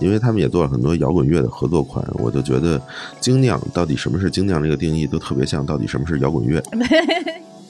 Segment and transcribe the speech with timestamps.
[0.00, 2.80] 因为他们也做了很多摇滚乐的合作款，我就觉得
[3.20, 6.62] 精酿到底什么是精酿这个定义都特别像到底什么是摇滚乐。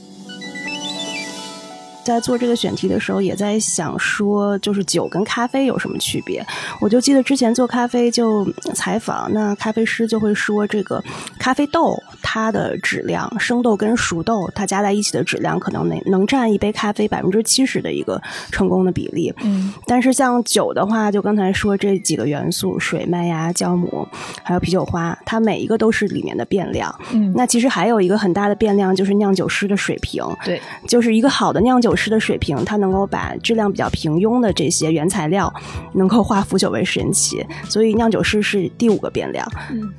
[2.04, 6.44] 在做这个选题的时候，也在想说，就是酒跟咖啡有什么区别？
[6.80, 8.44] 我就记得之前做咖啡就
[8.74, 11.02] 采访，那咖啡师就会说，这个
[11.38, 19.32] 咖啡豆它的质量，生豆跟熟豆它加在一起的质量，可能能能占一杯咖啡百分之七十的一个成功的比例。
[19.42, 24.06] 嗯，但是像酒的话，就刚才说这几个元素，水、麦芽、酵母，
[24.42, 26.94] 还有啤酒花，它每一个都是里面的变量。
[27.12, 30.22] 嗯，那其实还有一个很大的变量，就是酿酒师的水平。
[30.44, 35.52] 对，就是一个好的酿酒师的水平，他能够把质量比较平庸的这些原材料，
[35.94, 37.44] 能够化腐朽为神奇。
[37.68, 39.46] 所以酿酒师是第五个变量。
[39.70, 39.92] 嗯。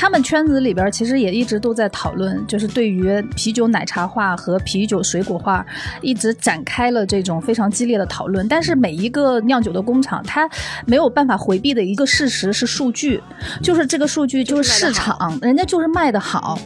[0.00, 5.66] 他们圈子里边其实也一直都在讨论，就是对于啤酒奶茶化和啤酒水果化，
[6.00, 8.46] 一直展开了这种非常激烈的讨论。
[8.46, 10.48] 但是每一个酿酒的工厂，它
[10.86, 13.20] 没有办法回避的一个事实是数据，
[13.60, 16.56] 就是这个数据就是市场，人家就是卖的好。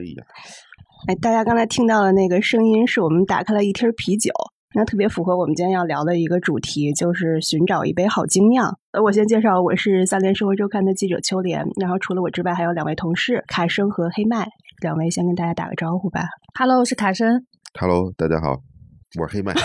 [0.00, 0.24] 哎呀，
[1.08, 4.32] 哎，大家刚才听到的那个声音，是我们打开了一听啤酒，
[4.74, 8.78] 那特别符合我们今天要聊的一个主题，就是寻找一杯好精酿。
[8.92, 14.48] 呃，我先介绍，我是三联生活周刊的记者秋莲，然后除了我之外，还有两位同事卡生和黑麦，
[14.80, 16.22] 两位先跟大家打个招呼吧。
[16.58, 17.44] Hello，我是卡生。
[17.78, 18.56] Hello，大家好，
[19.20, 19.52] 我是黑麦。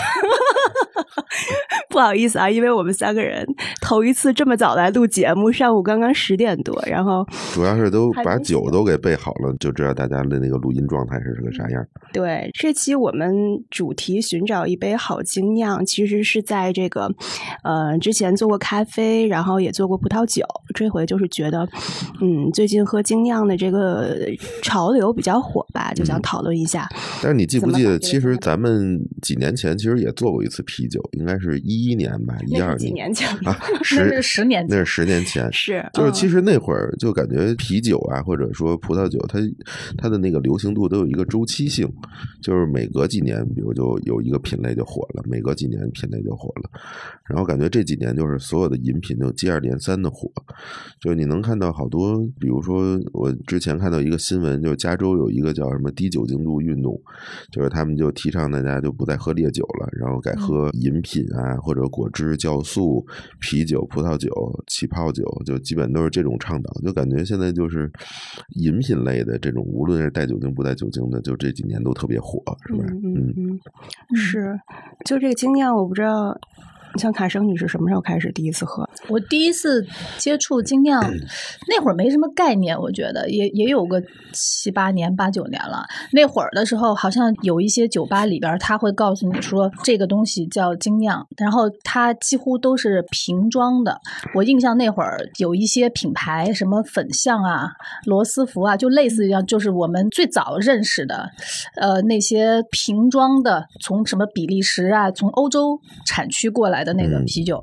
[1.90, 3.46] 不好意思啊，因为我们三个人
[3.80, 11.86] 头一次这么早来录节目，上午刚刚十点多，然后 主要是都把酒都给备好了，就知道大家的那个录音状态是个啥样。
[12.12, 13.32] 对这期我们
[13.70, 17.10] 主题寻找一杯好精酿，其实是在这个
[17.62, 21.68] 呃之前做过咖啡，然后也做过葡萄酒，这回就是觉得
[22.20, 24.16] 嗯最近喝精酿的这个
[24.62, 26.88] 潮流比较火吧，就想讨论一下。
[27.22, 35.52] 但是你记不记得，其实咱们几年前其实也做过一次啤酒，应该是一一年吧，一二年前了啊， 那十是十年前那是十年前。
[35.52, 39.38] 是，就是其嗯实那会儿就感觉啤酒啊，或者说葡萄酒，它
[39.96, 41.88] 它的那个流行度都有一个周期性，
[42.42, 46.70] 就是每隔几年，比如就有一个品类就火了，每隔几年品类就火了。
[47.24, 50.30] 然后感觉这几年就是所有的饮品就接二连三的火，
[51.00, 57.00] 就是你能看到好多，比如说我之前看到一个新闻，就是加州有一个叫什么低酒精度运动，
[57.50, 63.04] 就是他们就提倡大家就不再喝烈酒了，然后改喝饮品啊，或者果汁、酵素、
[63.40, 64.30] 啤酒、葡萄酒、
[64.68, 66.72] 起泡酒，就基本都是这种倡导。
[66.80, 67.90] 就感觉现在就是
[68.50, 72.84] 饮品类的这种，无论是带酒精不带酒精的，就这几年都特别火，是吧？
[72.88, 73.60] 嗯嗯嗯，
[74.14, 74.56] 是，
[75.04, 76.38] 就这个经验，我不知道。
[76.98, 78.88] 像卡生，你是什么时候开始第一次喝？
[79.08, 79.86] 我第一次
[80.18, 81.02] 接触精酿，
[81.68, 84.02] 那会儿没什么概念，我觉得也也有个
[84.32, 85.84] 七八年、八九年了。
[86.12, 94.00] 那会儿的时候，好像有一些酒吧里边，他会告诉你说这个东西叫精酿，然后它几乎都是瓶装的。
[94.34, 97.70] 我印象那会儿有一些品牌，什么粉象啊、
[98.04, 101.30] 罗斯福啊，就类似于样，就是我们最早认识的，
[101.76, 107.62] 呃，那些瓶装的，从什么比利时啊，从欧洲产区过来的那个嗯啤酒。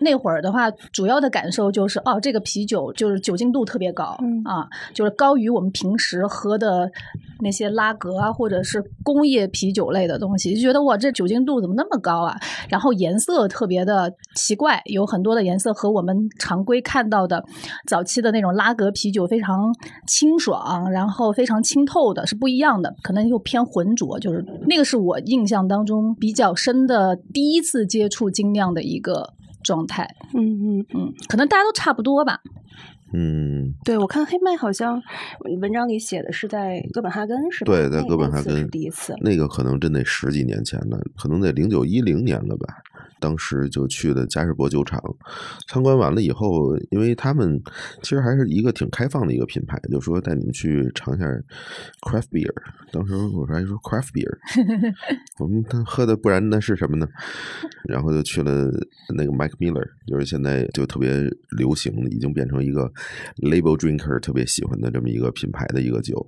[0.00, 6.90] 那会儿的话，主要的感受就是，哦，这个啤酒就是酒精度特别高、嗯啊，就是高于我们平时喝的
[7.40, 12.38] 那些拉格啊，或者是工业啤酒类的东西，就觉得哇，这酒精度怎么那么高啊？
[12.68, 17.44] 然后颜色特别的奇怪，有很多的颜色和我们常规看到的
[17.88, 19.74] 早期的那种拉格啤酒非常
[20.06, 30.08] 清爽，然后非常清透的是不一样的，可能又偏浑浊，就是那个是我印象当中比较深的第一次接触精酿的一个状态。
[30.34, 32.40] 嗯嗯，嗯，可能大家都差不多吧。
[33.12, 35.02] 嗯，对，我看黑麦好像
[35.60, 37.72] 文章里写的是在哥本哈根，是吧？
[37.72, 39.14] 对，在哥本哈根第一次。
[39.20, 42.76] 那个可能真得十几年前了，可能得零九一零年了吧。
[43.20, 45.00] 当时就去了嘉士伯酒厂，
[45.68, 47.60] 参观完了以后，因为他们
[48.02, 51.26] 其实还是一个挺开放的一个品牌，就说带你们去尝一下
[52.00, 52.52] craft beer。
[52.90, 54.36] 当时我说还说 craft beer，
[55.38, 57.06] 我们他喝的不然那是什么呢？
[57.88, 58.68] 然后就去了
[59.14, 62.90] 那个 Mike Miller，就是现在就特别流行的，已经变成一个
[63.36, 66.26] label drinker 特别喜欢的这么一个品牌的一个酒。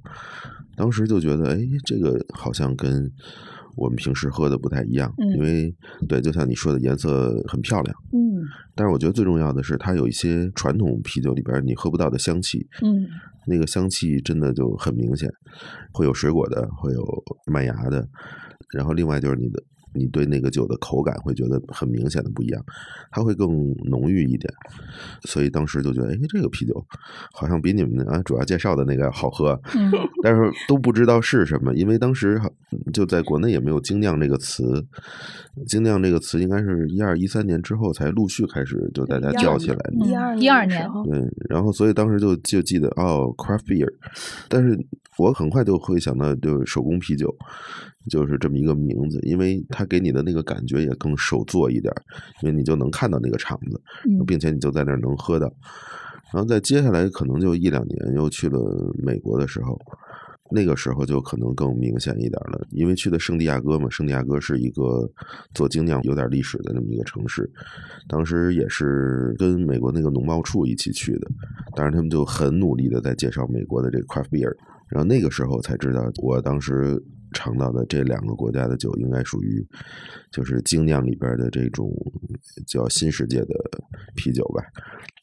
[0.76, 3.10] 当时就觉得，哎，这个好像跟
[3.76, 5.36] 我们平时喝的不太一样，嗯。
[5.36, 5.74] 因为
[6.08, 7.96] 对，就像你说的，颜色很漂亮。
[8.12, 8.42] 嗯。
[8.74, 13.06] 但是我觉得最重要的是，它有一些传统啤酒里边你喝不到的香气，嗯。
[13.46, 15.28] 那个香气真的就很明显，
[15.92, 18.06] 会有水果的，会有麦芽的，
[18.72, 19.60] 然后另外就是你的
[19.94, 22.64] 你对那个酒的口感会觉得很明显的不一样，
[23.10, 23.48] 它会更
[23.84, 24.52] 浓郁一点。
[25.24, 26.84] 所以当时就觉得，哎，这个啤酒
[27.32, 29.90] 好像比你们啊主要介绍的那个好喝，嗯
[30.22, 32.40] 但是都不知道是什么，因为当时
[32.92, 34.84] 就在国内也没有精酿这个词，
[35.66, 39.92] 精酿这个词应该是一二一三年之后才陆续开始就大家叫起来的。
[40.06, 43.92] 一二一二年的时候对，然后所以当时就就记得哦，craft beer，
[44.48, 44.78] 但是
[45.18, 47.34] 我很快就会想到就是手工啤酒，
[48.08, 51.92] 就是这么一个名字，因为它给你的那个感觉也更手作一点，
[52.42, 55.52] 因为你就能看到那个厂子，嗯并且你就在那儿能喝到。
[56.32, 58.58] 然后在接下来可能就一两年又去了
[59.02, 59.78] 美国的时候，
[60.50, 65.10] 那个时候就可能更明显一点了，因为去的圣地亚哥嘛，圣地亚哥是一个
[65.54, 67.50] 做精酿有点历史的那么一个城市，
[68.08, 71.30] 当时也是跟美国那个农贸处一起去的，
[71.76, 74.54] 当然他们就很努力的在介绍美国的这个 craft beer，
[74.88, 77.02] 然后那个时候才知道，我当时
[77.32, 79.66] 尝到的这两个国家的酒应该属于
[80.30, 81.90] 就是精酿里边的这种
[82.66, 83.54] 叫新世界的
[84.14, 84.62] 啤酒吧，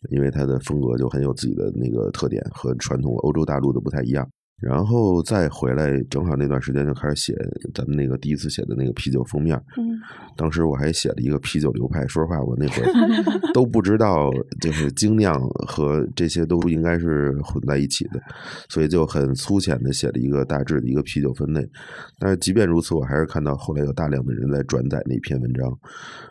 [0.09, 4.29] 因为它的风格就很有自己的那个特点，和传统欧洲大陆的不太一样。
[4.59, 7.33] 然后再回来，正好那段时间就开始写
[7.73, 9.55] 咱们那个第一次写的那个啤酒封面。
[9.77, 9.97] 嗯，
[10.35, 13.23] 当时我还写了一个啤酒流派，说实话，我那会儿
[13.53, 14.29] 都不知道，
[14.59, 18.21] 就是精酿和这些都不应该是混在一起的，
[18.67, 21.65] 所以就很粗浅的写了一个大致的一个啤酒分类。
[22.17, 25.71] 但是即便如此，我还是看到后来有大量的人在转载那篇文章，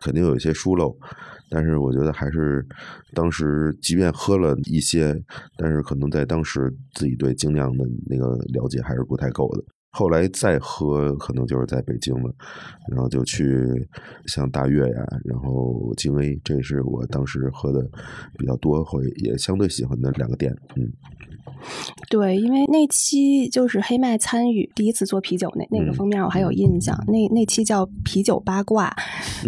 [0.03, 0.95] 肯定有一些疏漏。
[1.51, 2.67] 但是我觉得还是
[3.15, 5.21] 当时，即便喝了一些，
[5.57, 9.65] 但是可能在当时自己对精酿的那个了解还是不太够的。
[9.91, 12.33] 后来再喝，可能就是在北京了，
[12.91, 13.45] 然后就去
[14.27, 17.83] 像大悦呀，然后京 A，这是我当时喝的
[18.37, 20.55] 比较多，会也相对喜欢的两个店。
[20.77, 20.93] 嗯，
[22.11, 26.97] 对，因为那期就是黑麦参与第一次做啤酒那那个嗯封面，我还有印象。
[27.09, 28.95] 那那期叫啤酒八卦，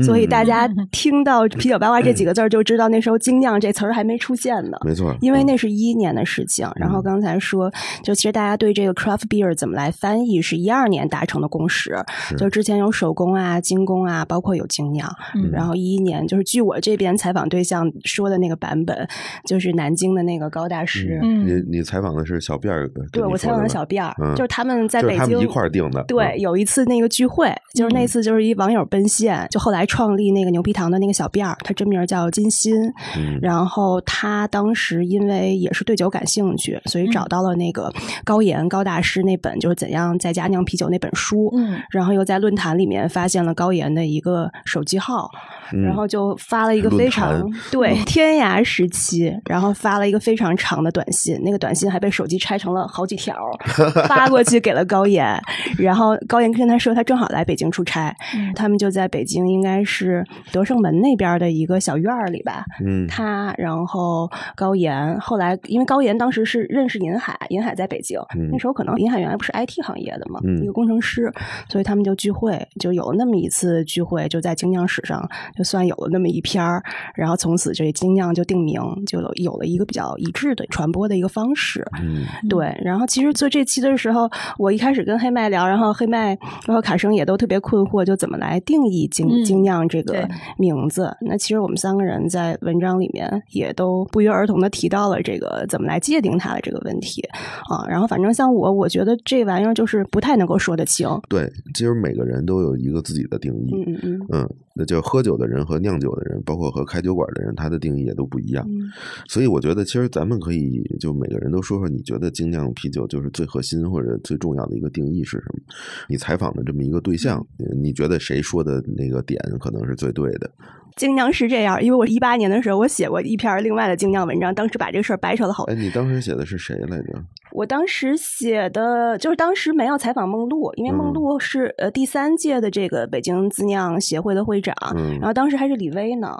[0.03, 4.79] 所以大家嗯听到啤酒八卦这几个字儿，就知道那时候精酿这词儿还没出现呢。
[4.85, 7.71] 没错，因为嗯那是一一年的事情，然后嗯刚才说，
[8.03, 11.97] 就其实大家对这个 craft beer 怎么来翻译，是一二年达成的共识。
[12.37, 15.11] 就之前有手工啊、精工啊，包括有精酿。
[15.35, 19.09] 嗯然后一一年，就是据我这边采访对象说的那个版本，
[19.47, 21.19] 就是南京的那个高大师。
[21.23, 32.93] 嗯你你采访的是小辫儿对，我采访的小辫儿，嗯就是他们在北京一块儿定的，对，嗯有一次那个聚会，就是那嗯次就是一网友奔现，就后来创立那个牛皮糖的那个小辫儿，他真名叫金鑫。
[33.17, 37.93] 嗯然后他当时因为也是对酒感兴趣，所以找嗯到了那个
[38.25, 41.53] 高岩高大师那本就是怎样在家酿啤酒那本书。
[41.57, 41.81] 嗯。
[41.91, 45.29] 然后又在论坛里面发现了高岩的一个手机号，
[45.73, 45.83] 嗯。
[45.83, 53.35] 然后就发了一个非常对天涯时期，然后发了一个非常长的短信，那个短信还被手机拆成了好几条，
[54.07, 55.41] 发过去给了高岩，
[55.79, 58.53] 然后高岩跟他说他正好来北京出差，嗯。
[58.55, 63.07] 他们就在北京应该是德胜门那边的一个小院儿里吧，嗯。
[63.07, 68.51] 他然后高岩后来因为高岩当时是认识银海，银海在北京，嗯。
[68.51, 71.33] 那时候可能银海原来不是 IT 行业的嘛，嗯一个工程师，
[71.69, 75.27] 所以他们就聚会，就有了那么一次聚会，就在精酿史上
[75.57, 76.83] 就算有了那么一篇儿，
[77.15, 81.87] 然后从此这精酿就定名，就有有了一个比较一致的传播的一个方式。
[82.03, 84.29] 嗯对，然后其实做这期的时候，
[84.59, 86.37] 我一开始跟黑麦聊，然后黑麦
[86.67, 90.29] 然后卡生也都特别困惑，就怎么来定义精、嗯精酿这个
[90.59, 91.11] 名字。
[91.21, 97.23] 那其实我们三个人在文章里面也都不约而同的提到了这个怎么来界定它的这个问题
[97.69, 97.85] 啊。
[97.89, 101.09] 然后反正像我，我觉得这玩意儿就是不太能够说得清。
[101.29, 108.67] 对，其实每个人都有一个自己的定义，嗯嗯嗯嗯，那就喝酒的人和酿酒的人，包括和开酒馆的人，他的定义也都不一样。
[108.69, 108.91] 嗯
[109.29, 115.61] 所以我觉得，其实咱们可以就每个人都说说，你觉得精酿啤酒就是最核心或者最重要的一个定义是什么？
[116.09, 120.51] 你采访的这么一个对象，呃你觉得谁说的那个点可能是最对的？
[120.97, 127.25] 精酿是这样，因为我一八年的时候，我写过一篇另外的精酿文章，当时把这个事儿掰扯了好哎，你当时写的是谁来着？
[127.53, 131.13] 我当时写的就是当时没有采访梦露，因为梦嗯。
[131.13, 135.13] 露是、呃第三届的这个北京自酿协会的会长，嗯。
[135.19, 136.37] 然后当时还是李威呢。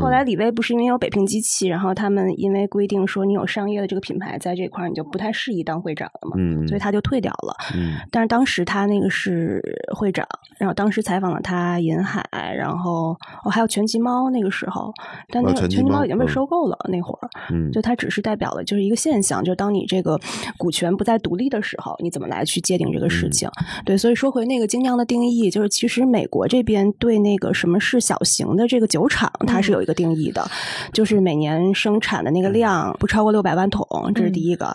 [0.00, 7.54] 后来李威不是因为有北平机器，然后他们因为规定说你有商业的这个品牌在这块儿，你就不太适宜当会长了嘛，嗯，所以他就退掉了。
[7.74, 7.94] 嗯。
[8.10, 9.62] 但是当时他那个是
[9.96, 10.26] 会长，
[10.58, 12.22] 然后当时采访了他银海，
[12.56, 14.92] 然后哦还有拳击猫那个时候，
[15.32, 16.28] 但那个拳击猫猫已经被嗯。
[16.28, 17.70] 收购了、那会儿，嗯。
[17.72, 20.18] 就它只是代表了就是一个现象，就是当你这个
[20.56, 23.48] 股权不再独立的时候，你怎么来去界定这个事情？
[23.84, 30.44] 对，所以说回那个精酿的定义，就是其实美国这边对那个什么是小型的这个酒厂，它是有一个定义的，
[30.92, 34.74] 就是每年生产的那个量不超过六百万桶，这是第一个。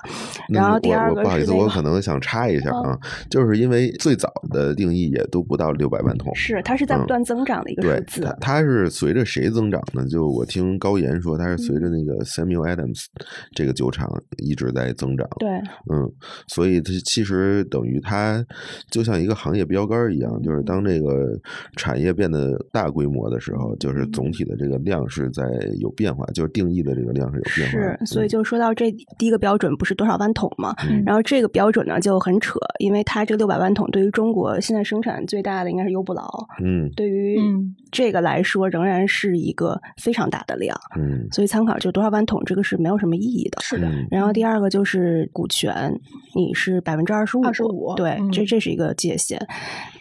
[0.50, 2.98] 然后第二个不好意思，是、那我可能想插一下啊，
[3.30, 8.22] 就是因为最早的定义也都不到六百万桶，是它是在不嗯断增长的一个数对，字。
[8.22, 10.06] 它它是随着谁增长呢？
[10.08, 13.06] 就我听高岩说，它是随着那个 Samuel Adams
[13.54, 15.28] 这个酒厂一直在增长。
[15.40, 15.62] 对，
[15.92, 16.12] 嗯，
[16.48, 18.46] 所以它其实等于它
[18.90, 21.38] 就像一个行业标杆儿一样，就是当这个
[21.76, 25.44] 产业变得大规模的时候，就是总体的这个量是在
[25.80, 28.06] 有变化，就是定义的这个量是有变化的。
[28.06, 28.30] 是，所以嗯。
[28.30, 31.04] 就说到这第一个标准不是多少万桶嘛，嗯。
[31.06, 36.28] 然后这个标准呢就很扯，因为它这六百万桶对于中国现在生产最大的应该是优布劳，
[36.64, 36.90] 嗯。
[36.96, 37.76] 对于嗯。
[37.92, 41.26] 这个来说仍然是一个非常大的量，嗯。
[41.32, 43.62] 所以参考就多少万桶这个是没有什么意义的。
[43.62, 44.06] 是的，嗯。
[44.12, 45.98] 然后第二个就是股权，
[46.36, 49.40] 你是百分之二十五，二十五对，嗯这这是一个界限。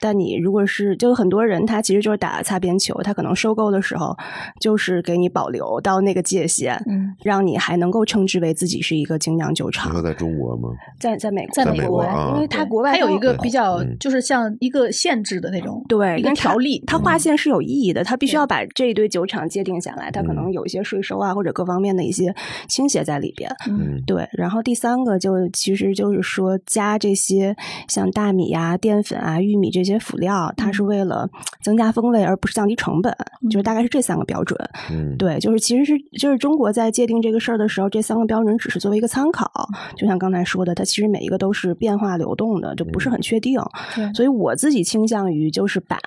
[0.00, 4.14] 但你如果是，就很多人他其实就是打擦边球，他可能收购的时候
[4.60, 10.02] 就是给你保留到那个界限，嗯，让你还能够称之为自己是一个精酿酒你厂说。
[10.02, 10.70] 在中国吗？
[10.98, 22.34] 在在美国，在在美国啊美国啊因为它国外有一个比较嗯，就是像一个限制的那种，对，一个条例，它划嗯线是有意义的，它必须要把这一堆酒厂界定下来，它可嗯能有一些税收啊或者各方面的一些
[22.68, 23.50] 倾斜在里边。
[23.68, 27.54] 嗯嗯对，然后第三个就其实就是说加这些
[27.88, 31.28] 像大米呀、淀粉啊、玉米这些辅料，它是嗯为了
[31.62, 33.14] 增加风味，而不是降低成本，
[33.50, 34.58] 就是嗯大概是这三个标准。
[34.90, 39.50] 嗯，对，就是其实是就是中国在界定这个事儿的时候，这三个标准只是作为一个参考，
[39.96, 43.60] 就像刚才说的，它其实每一个都是变化流动的，就不是很确定。
[43.94, 45.98] 对所以我自己倾向于就是把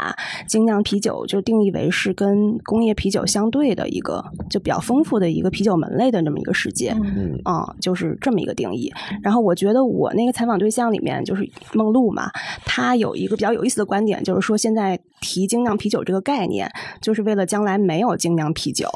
[0.47, 6.91] 精酿啤酒就定义为是跟工业啤酒相对的一个就比较丰富的一个啤酒门类的这么一个世界。
[6.91, 8.91] 嗯嗯啊、就是这么一个定义。
[9.27, 12.31] 然后我觉得我那个采访对象里面就是梦露嘛，
[12.65, 16.69] 她有一个比较有意思的观点，就是说现在提精酿啤酒这个概念，
[17.01, 18.87] 就是为了将来没有精酿啤酒，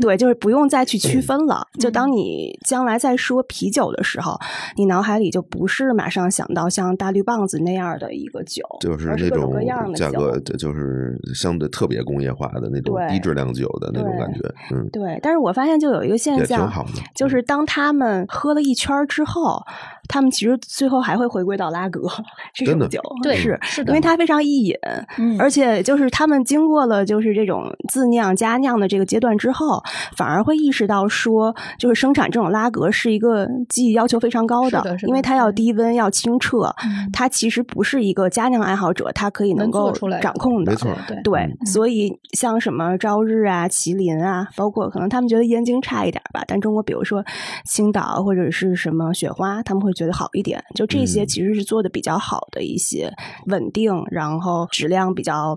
[0.00, 1.66] 对，就是不用再去区分了。
[1.78, 4.38] 就当你将来在说啤酒的时候，
[4.76, 14.40] 你脑海里就不是马上想到像大绿棒子那样的一个酒，就是那种各各样的价格，就是相对特别工业化的那种低质量酒的那种感觉，
[14.74, 16.70] 嗯，对，但是我发现就有一个现象，
[17.14, 19.62] 就是当他们喝了一圈之后，
[20.08, 22.08] 他们其实最后还会回归到拉格
[22.54, 24.74] 这真的种酒，对是是的因为它非常易饮，
[25.18, 25.38] 嗯。
[25.38, 29.82] 而且就是他们经过了就是这种自酿加酿的这个阶段之后，
[30.16, 37.08] 反而会意识到说，就是生产这种拉格是一个技艺要求非常高是的是的因为它要低温要清澈，嗯。
[37.12, 40.90] 它其实不是一个加酿爱好者，他可以能够掌控的，没错
[41.24, 47.24] 对所以像什么朝日啊、麒麟啊，包括可能他们觉得燕京差一点吧，但中国比如说
[47.64, 50.62] 青岛或者是什么雪花，他们会觉得好一点。
[50.74, 51.26] 就这些嗯。
[51.26, 53.12] 其实是做的比较好的一些
[53.46, 55.47] 稳定，然后质量比较，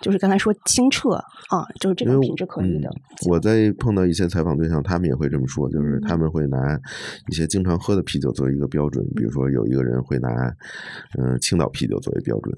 [0.00, 1.10] 就是刚才说清澈
[1.48, 2.88] 啊，就是这因为我种品质可以的。
[2.88, 6.80] 嗯我在碰到一些采访对象，他们也会这么说，就是嗯他们会拿
[7.28, 10.28] 一些经常喝的啤酒作为一个标准，比如说有一个人会拿
[11.18, 12.56] 嗯、青岛啤酒作为标准，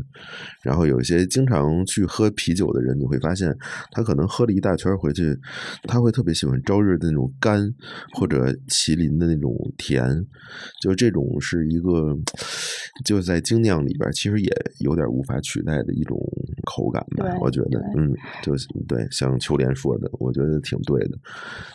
[0.63, 3.53] 然后有一些经常去喝啤酒的人，你会发现
[3.91, 5.37] 他可能喝了一大圈回去，
[5.89, 7.69] 他会特别喜欢朝日的那种干
[8.13, 10.25] 或者麒麟的那种甜，
[10.81, 12.17] 就这种是一个
[13.05, 16.17] 就在精酿里边其实也有点无法取代的一种
[16.65, 18.13] 口感吧，我觉得，嗯，
[18.43, 21.17] 就是对，像秋莲说的，我觉得挺对的，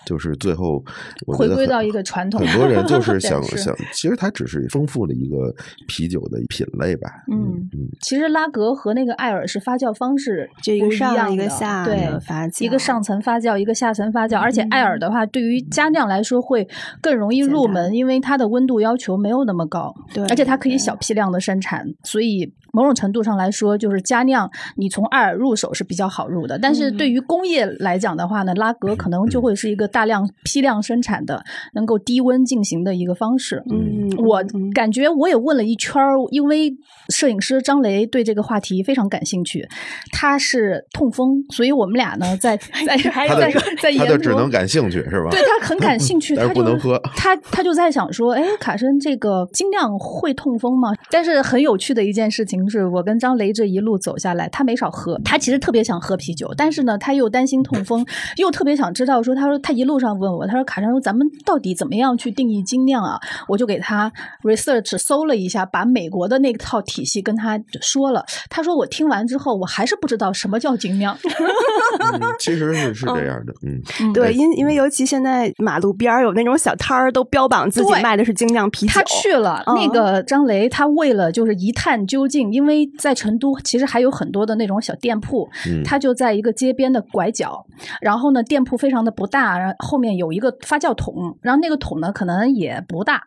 [0.05, 0.83] 就是最后
[1.25, 5.53] 我觉得回归到一个传统很多人就 是想想，其实它只是丰富了一个
[5.87, 16.67] 啤酒的品类吧，嗯嗯，其实拉格和那个艾尔是发酵方式就一个上一个样的对发酵，一个上层发酵，一个下层发酵，而且艾尔的话，对于佳酿来说会
[17.01, 20.95] 更容易入门，因为它的温度要求没有那么高，对而且它可以小。
[20.99, 26.57] 批量的生产，所以某种程度上来说，就是加酿你从爱尔入手是比较好入的。
[26.59, 31.43] 但是嗯对于工业来讲的话呢，拉格可能就会是一个大量批量生产的，
[31.73, 33.63] 能够低温进行的一个方式。
[33.69, 36.73] 嗯，我嗯感觉我也问了一圈儿，因为
[37.09, 39.67] 摄影师张雷对这个话题非常感兴趣，
[40.11, 45.29] 他是痛风，所以我们俩呢在 在还在在 研究他就只能感兴趣是吧？
[45.31, 50.93] 对他很感兴趣， 他就不能喝他他就在想说，哎，卡申这个精酿会痛风吗？
[51.09, 58.05] 但是很有趣的一件事情是，我跟张雷这一路走下来，他没少喝，他其实特别想喝啤酒，但是呢，他又担心痛风，
[58.37, 63.19] 又特别想知道说，他说他一路上问我，他说卡山说咱们到底怎么样去定义精酿啊？
[63.47, 64.11] 我就给他
[64.43, 71.17] research 搜了一下，把美国的那套体系跟他说了，他说我听完之后，我还是不知道什么叫精酿。
[71.23, 78.91] 嗯其实是是这样的，嗯，嗯对，因因为尤其现在马路边儿有那种小摊儿，都标榜自己卖的是精酿啤酒。
[78.93, 87.65] 他去了，嗯那个张雷，他为了就是一探究竟，因为在成都其实还有很多的那种小店铺，嗯他就在一个街边的拐角，
[88.01, 93.21] 然后呢，店铺非常的不大，然后后面有一个发酵桶，然后那个桶呢可能也不大，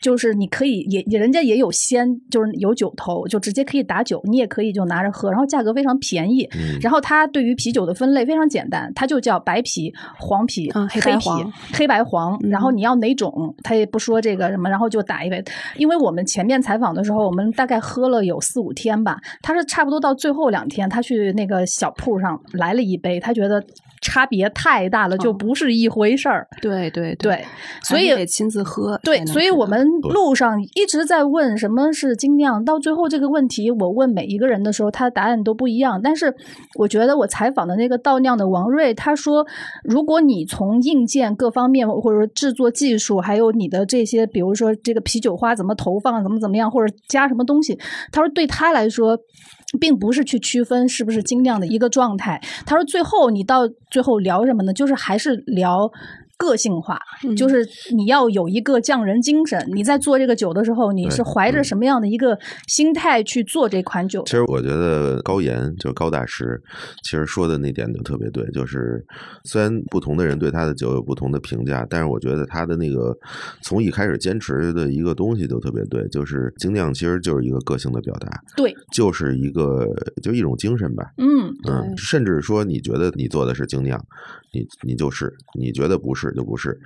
[0.00, 6.48] 就是你可以也也人家也有鲜，就是有酒头，就直接可以打酒，你也可以就拿着喝，然后价格非常便宜。
[6.54, 12.38] 嗯然后它对于啤酒的分类非常简单，它就叫白啤、黄啤、嗯黑白黄、黑白黄。
[12.42, 15.42] 嗯然后你要哪种，他也不说这个什么，然后就打一杯。
[15.76, 23.64] 因为我们前面采访的时候，我们大概喝了有四五五天吧，他是差不多到最后两天，他去那个小铺上来了一杯，他觉得
[24.06, 26.46] 差别太大了，就哦不是一回事儿。
[26.62, 27.44] 对对对，
[27.82, 28.96] 所以得亲自喝。
[29.02, 36.00] 对所以我们路上一直在问什么是精酿，到最后这个问题，我问每一个人的时候，他的答案都不一样。
[36.00, 36.32] 但是
[36.78, 39.44] 我觉得我采访的那个倒酿的王瑞，他说，
[39.82, 47.76] 如果你从硬件各方面，或者说制作技术，还有你的这些，比如说这个啤酒花怎么投放，怎么怎么样，或者加什么东西，
[48.12, 49.18] 他说对他来说。
[49.80, 52.40] 并不是去区分是不是精酿的一个状态。
[52.64, 54.72] 他说，最后你到最后聊什么呢？
[54.72, 55.90] 就是还是聊
[56.36, 59.58] 个性化，嗯就是你要有一个匠人精神。
[59.72, 62.38] 你在做这个酒的时候，你是怀着什么样的一个
[62.68, 64.32] 心态去做这款酒其？
[64.32, 66.60] 实我觉得高岩就是高大师，
[67.02, 69.04] 其实说的那点就特别对，就是
[69.44, 73.16] 虽然不同的人对他的酒有不同的评价，但是我觉得他的那个
[73.62, 79.86] 从一开始坚持的一个东西就特别对，就是精酿其实就是一个个性的表达，对，就是一个
[80.22, 81.04] 就一种精神吧。
[81.16, 83.98] 嗯，嗯，甚至说你觉得你做的是精酿，
[84.52, 85.26] 你你就是；
[85.58, 86.78] 你觉得不是就不是，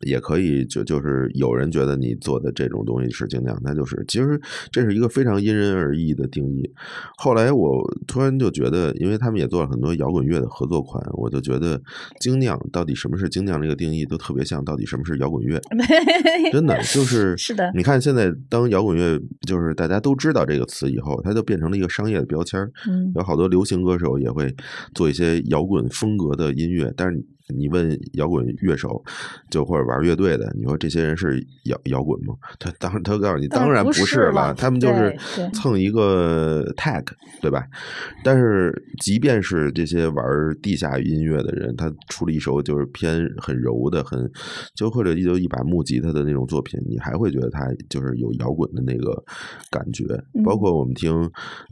[0.00, 6.70] 也可以就就是有人觉得你做的这种东西是精酿，那就是其实这是一个非常因人而异的定义。
[7.16, 11.80] 后来我突然就觉得，因为他们也做了很多摇滚乐的合作款，我就觉得
[12.20, 15.60] 精酿到底什么是精酿这个定义都特别像到底什么是摇滚乐。
[16.52, 22.70] 真的就是 是的你看现在当摇滚乐就是大家都知道这个词以后，它就变成了一个商业的标签儿。
[22.88, 24.54] 嗯有好多流行歌手也会
[24.94, 27.24] 做一些摇滚风格的音乐，但是
[27.54, 29.02] 你问摇滚乐手，
[29.50, 32.34] 就或者玩乐队的，你说这些人是摇摇滚吗？
[32.58, 35.16] 他当他告诉你，当然不是是了了，他们就是
[35.52, 37.04] 蹭一个 tag，
[37.40, 37.64] 对吧？
[38.24, 40.24] 但是即便是这些玩
[40.62, 44.30] 地下音乐的人，他出了一首就是偏很柔的，很
[44.74, 49.22] 就或者就一把木吉他的那种作品，你还会觉得他就是有摇滚的那个
[49.70, 50.04] 感觉。
[50.44, 51.12] 包嗯括我们听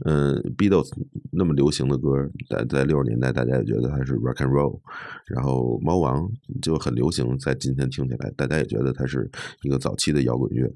[0.05, 0.89] 嗯 Beatles
[1.31, 2.09] 那么流行的歌，
[2.49, 4.79] 在在六十年代大家也觉得它是 rock and roll，
[5.25, 6.27] 然后猫王
[6.61, 9.29] 就很流行，在今天听起来，大家也觉得它是
[9.63, 10.69] 一个早期的摇滚乐。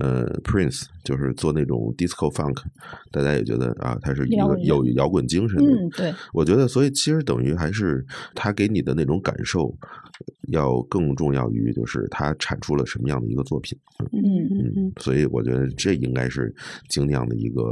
[0.00, 2.62] 呃，Prince 就是做那种 disco funk，
[3.10, 5.70] 大家也觉得啊，它是一个有摇滚精神的。
[5.70, 9.74] 嗯，对，我觉得，所以其实等于还是他给你的那种感受，
[10.48, 13.76] 要更重要于就是他产出了什么样的一个作品。
[14.12, 16.54] 嗯嗯嗯，所以我觉得这应该是
[16.88, 17.62] 精酿的一个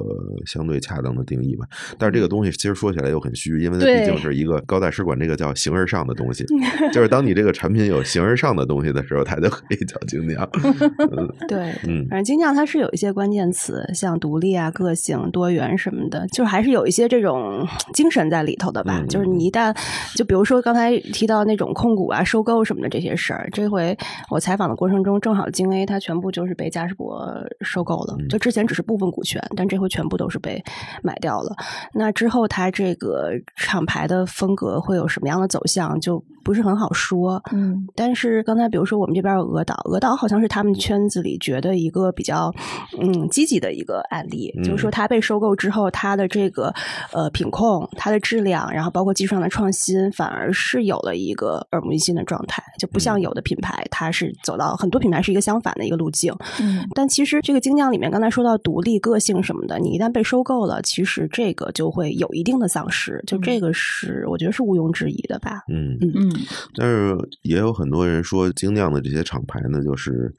[0.46, 1.66] 相对恰当的定义吧。
[1.98, 6.42] 但是这个东西其实说起来又很虚，因为它毕竟是一个高大师管这个叫形而上的东西，
[6.92, 10.48] 就是当你这个产品有形而上的东西的时候，它就可以叫精酿。
[11.12, 11.74] 嗯对。
[11.86, 19.00] 嗯反正精酿它是有一些关键词，像独立啊、个性、多元什么的，就是还是有一些这种精神在里头的吧。
[19.02, 19.76] 嗯就是你一旦，
[20.16, 23.96] 就比如说刚才提到那种控股啊、收购什么的这些事儿，这回
[24.30, 27.24] 我采访的过程中，正好京 A 它全部就是被嘉士伯
[27.60, 30.62] 收购了，嗯就之前只是部分股权，但这回全部都是被
[31.02, 31.54] 买掉了。
[31.92, 37.42] 那之后它这个厂牌的风格会有什么样的走向，就不是很好说。
[37.52, 37.86] 嗯。
[37.96, 42.52] 但是刚才比如说我们这边有鹅岛，鹅岛好像是他们圈子里觉得一个比较
[43.00, 46.72] 嗯积极的一个案例，嗯就是说它被收购之后，它的这个
[47.12, 56.34] 呃品控、它的质量，然后包括技术上的创新，反而是有了一个耳目一新的状态，就不像有的品牌，它是走到很多品牌是一个相反的一个路径。
[56.60, 56.86] 嗯。
[56.94, 65.62] 但其实这个精酿里面，刚才说到独立、个性什么的，你一旦被收购了，其实这个就会有一定的丧失，就这个是我觉得是毋庸置疑的吧。
[65.68, 66.30] 嗯嗯，嗯
[66.74, 70.34] 但是也有很多人说精酿的这些厂牌呢，就是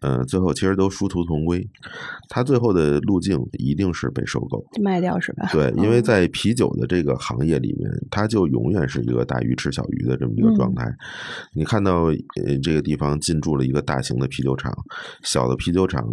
[0.00, 1.66] 呃，最后其实都殊途同归，
[2.28, 4.64] 它最后的路径一定是被收购。
[4.80, 5.48] 卖掉是吧？
[5.52, 10.84] 对，因为嗯在啤酒的这个行业里面，它就永远是一个大鱼吃小鱼的这么一个状态。
[11.54, 14.72] 你看到呃这个地方进驻了一个大型的啤酒厂，
[15.22, 16.04] 小的啤酒厂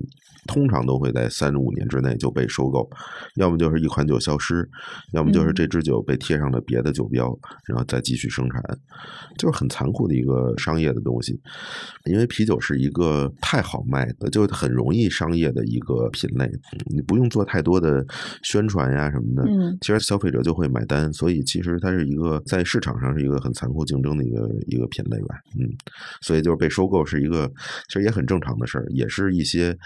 [0.47, 2.89] 通常都会在三五年之内就被收购，
[3.35, 4.67] 要么就是一款酒消失，
[5.13, 5.53] 要么就是嗯。
[5.59, 8.63] 这支酒被贴上了别的酒标，然后再继续生产，
[9.37, 11.37] 就是很残酷的一个商业的东西。
[12.05, 16.49] 因为啤酒是一个太好卖的，就很容易商业的一个品类，
[16.85, 18.05] 你不用做太多的
[18.41, 19.77] 宣传呀什么的，嗯。
[19.81, 25.67] 其实消费者就会买单，所以其实它是一个在市场上是一个很残酷竞争的一个一个品类吧，嗯，
[26.21, 27.51] 所以就是被收购是一个
[27.87, 29.77] 其实也很正常的事儿，也是一些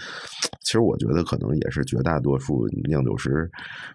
[0.60, 3.50] 其实我觉得可能也是绝大多数酿酒师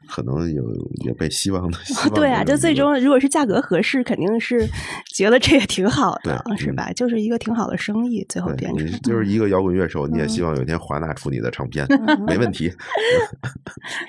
[0.08, 0.64] 可能有
[1.06, 4.68] 也被希望的，希望对啊，就最终如果是价格合适，肯定是
[5.14, 6.92] 觉得这也挺好的，是吧？
[6.94, 11.86] 就是一个挺好的生意，最后变对，成你就是一个摇滚乐手，你也嗯希望有一天华纳出你的唱片，
[12.28, 12.72] 没问题。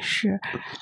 [0.00, 0.38] 是。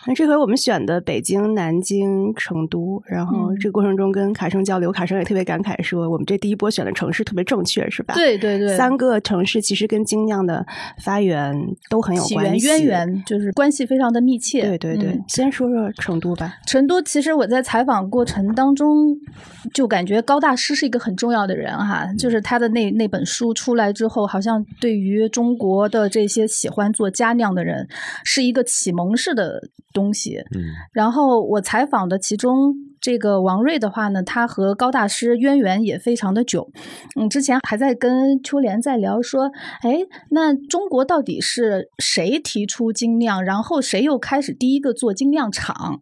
[0.07, 8.15] 那这回我们选的北京、南京、成都，然后嗯这个过程中跟卡生交流，卡生也特别感慨说，我们这第一波选的城市特别正确，是吧？。
[8.15, 10.65] 对对对，三个城市其实跟精酿的
[11.03, 11.48] 发源
[11.91, 14.63] 都很有起源关系，渊源就是关系非常的密切。
[14.63, 16.55] 对对对，嗯先说说成都吧。
[16.67, 19.17] 成都其实我在采访过程当中，
[19.73, 27.89] 就感觉高大师是一个很重要的人哈，就是他的那那本书出来之后，好像对于中国的这些喜欢做家酿的人，
[28.25, 30.39] 是一个启蒙式的东西。
[30.55, 36.71] 嗯然后我采访的其中这个王瑞的话呢，他和高大师渊源也非常的久。
[37.19, 39.51] 嗯，之前还在跟秋莲在聊说，
[39.83, 39.99] 哎，
[40.31, 46.01] 那中国到底是谁提出精酿，然后谁又开始第一个做精酿厂？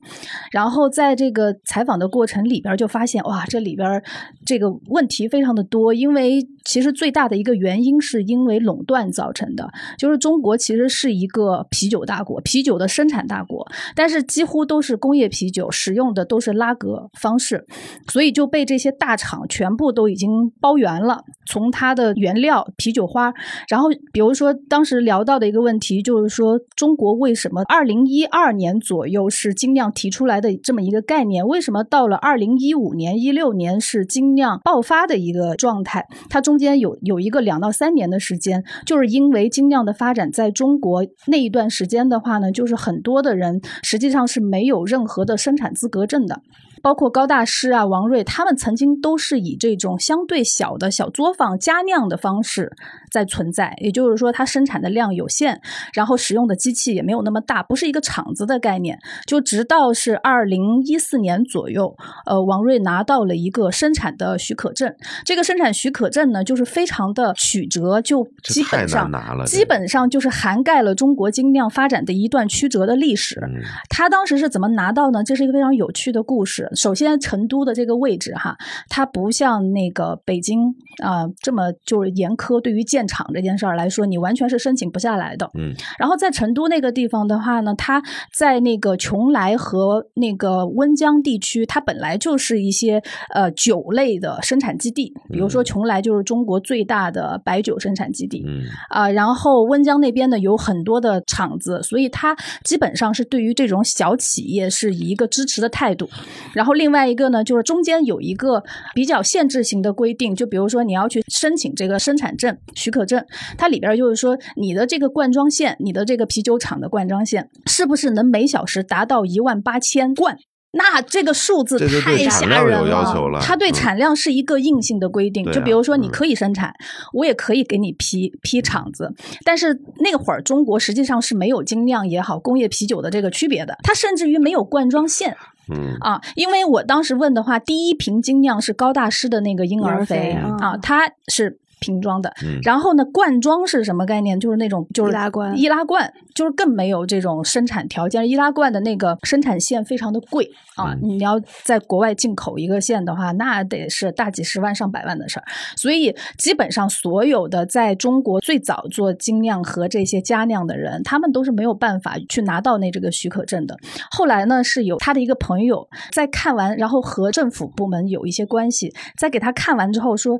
[0.53, 4.03] 然后在这个采访的过程里边就发现，哇，这里边
[4.45, 9.69] 这个问题非常的多，因为其实最大的一个原因是因为垄断造成的，
[9.99, 17.67] 就是中国其实是一个啤酒大国，啤酒的生产大国，但是几乎都是工业啤酒，使用的都是拉格方式，
[18.11, 21.23] 所以就被这些大厂全部都已经包圆了。
[21.49, 23.33] 从它的原料啤酒花，
[23.69, 36.07] 然后比如说当时聊到的一个问题，就是说中国为什么二零一二年左右是精酿提出来的这么一个概念，为什么到了二零一五年、一六年是精酿爆发的一个状态？
[36.31, 46.41] 它中间有有一个两到三年的时间，就是因为精酿的发展在中国那一段时间的话呢，就是很多的人实际上是没有任何的生产资格证的。
[46.87, 52.71] 包括高大师啊、王瑞，他们曾经都是以这种相对小的小作坊加酿的方式
[53.11, 55.61] 在存在，也就是说，它生产的量有限，
[55.93, 58.97] 然后使用的机器也没有那么大，不是一个厂子的概念。
[59.27, 64.95] 就直到是二零一四年左右，呃，王瑞拿到了一个生产的许可证。
[65.25, 73.41] 这个生产许可证呢，就是非常的曲折，就基本上拿了，基本上就是涵盖了中国精酿发展的一段曲折的历史。
[73.41, 75.25] 嗯他当时是怎么拿到呢？
[75.25, 76.71] 这是一个非常有趣的故事。
[76.77, 78.57] 首先，成都的这个位置哈，
[78.89, 82.61] 它不像那个北京啊、这么就是严苛。
[82.61, 85.51] 对于建厂这件事儿来说，你完全是申请不下来的。
[85.55, 93.03] 嗯然后在成都那个地方的话呢，它在那个邛崃和那个温江地区，它本来就是一些
[93.35, 98.45] 呃酒类的生产基地，比如说邛崃就是中国最大的白酒生产基地。
[98.47, 106.09] 嗯啊、然后温江那边呢有很多的厂子，所以它基本上是对于这种小企业是以一个支持的态度。
[106.57, 108.65] 然后另外一个呢，就是中间有一个
[108.95, 113.23] 比较限制性的规定，就比如说你要去申请这个生产证、许可证，
[113.59, 120.39] 它里边就是说你的这个灌装线，你的这个啤酒厂的灌装线是不是能每小时达到一万八千罐？
[120.73, 126.75] 那这个数字太吓人了它对嗯产量是一个硬性的规定，就比如说你嗯可以生产，
[127.15, 135.35] 我也可以给你批批厂子，但是那会儿中国实际上是没有精酿也好，工业啤酒的这个区别的，它甚至于没有灌装线
[135.69, 136.21] 嗯啊。
[136.35, 141.59] 因为我当时问的话，第一瓶精酿是高大师的那个婴儿肥婴儿肥啊，它是。
[141.81, 144.39] 瓶装的，嗯然后呢，罐装是什么概念？
[144.39, 148.29] 就是那种就是易拉罐易拉罐就是更没有这种生产条件。
[148.29, 155.45] 易拉罐的那个生产线非常的贵啊，嗯你要在国外进口一个线的话，那得是大几十万上百万的事儿。
[155.77, 163.77] 所以基本上所有的在中国最早做精酿和这些佳酿的人，他们都是没有办法去拿到那这个许可证的。
[164.11, 170.39] 后来呢，是有他的一个朋友在看完，然后和政府部门有一些关系，在给他看完之后说，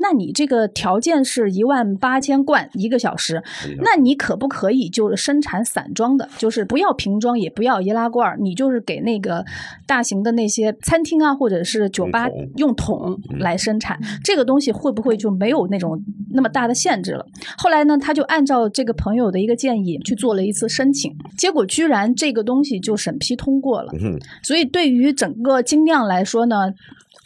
[0.00, 3.42] 那你这个条件是一万八千罐一个小时，
[3.82, 9.44] 那你可不可以就是生产散装的，就是不要瓶装，也不要易拉罐儿，你就是给那个
[9.88, 17.26] 大型的那些餐厅啊，或者是酒吧用桶来生产，这个东西会不会就没有那种那么大的限制了？
[17.56, 23.90] 后来呢，他就按照这个朋友的一个建议去做了一次申请，结果居然这个东西就审批通过了。
[24.00, 26.72] 嗯所以对于整个精酿来说呢，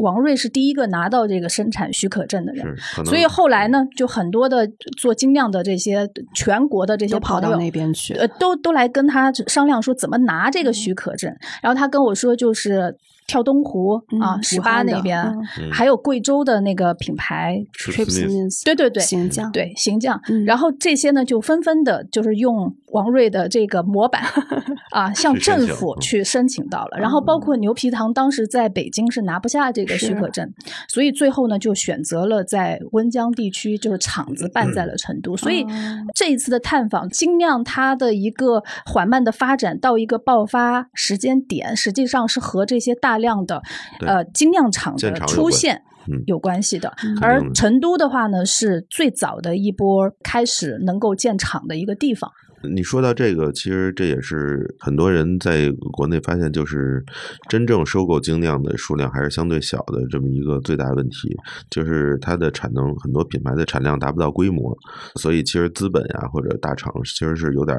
[0.03, 2.67] 王瑞是第一个拿到这个生产许可证的人，
[3.07, 8.15] 所以后来呢，就很多的做精酿的这些全国的这些都跑到朋友那边去。
[8.15, 12.97] 呃，都都来跟他商量说怎么拿这个许可证，然后他跟我说就是。
[13.33, 24.23] 跳东湖、啊，嗯十八那边、嗯还有贵州的那个品牌，Trips 对对对，行将对行将，嗯然后这些呢就纷纷的，就是用王瑞的这个模板
[24.93, 26.99] 啊，向政府嗯去申请到了。
[26.99, 30.53] 然后包括牛皮糖当时在北京是拿不下这个许可证，
[30.89, 35.35] 所以最后呢就选择了在温江地区，就是厂子办在了成都。
[35.37, 35.69] 所以哦
[36.15, 43.63] 这一次的探访，精酿它的一个缓慢的发展到一个爆发时间点，实际上是和这些大量的
[44.01, 45.77] 呃精酿厂的出现。
[45.77, 45.83] 嗯
[46.27, 52.29] 有关系的，嗯而成都的话呢，是最早的一波开始能够建厂的一个地方。
[52.71, 57.03] 你说到这个，其实这也是很多人在国内发现，就是
[57.49, 61.35] 真正收购精酿的数量还是相对小的，这么一个最大问题，
[61.71, 64.77] 就是它的产能，很多品牌的产量达不到规模，
[65.17, 67.79] 所以其实资本呀或者大厂其实是有点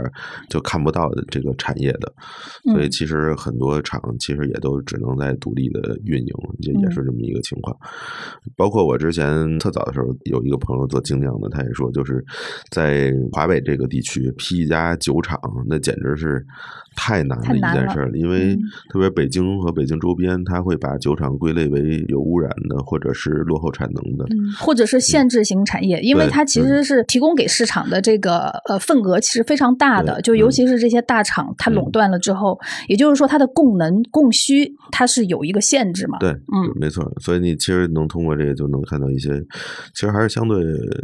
[0.50, 2.13] 就看不到的这个产业的，
[2.72, 2.89] 所以嗯。
[2.93, 7.76] 其实很多厂其实也都只能在独立的运营，也也是这么一个情况。
[8.56, 12.24] 包括我之前特早的时候，有一个朋友做精酿的，他也说，就是
[12.72, 16.45] 在华北这个地区批一家家酒厂，那简直是
[16.95, 18.17] 太难的一件事儿了。
[18.17, 24.25] 因为嗯特别北京和北京周边，它会把酒厂归类为有污染的或者是落后产能的。
[24.60, 36.17] 或者是限制型产业，因为它其实是提供给市场的这个呃份额其实非常大的，就尤嗯其是这些大厂，它垄断了之后，也就是说它的供能供需它是有一个限制嘛。
[36.19, 37.12] 对，嗯，没错。
[37.19, 39.29] 所以你其实能通过这个就能看到一些，
[39.93, 40.58] 其实还是相对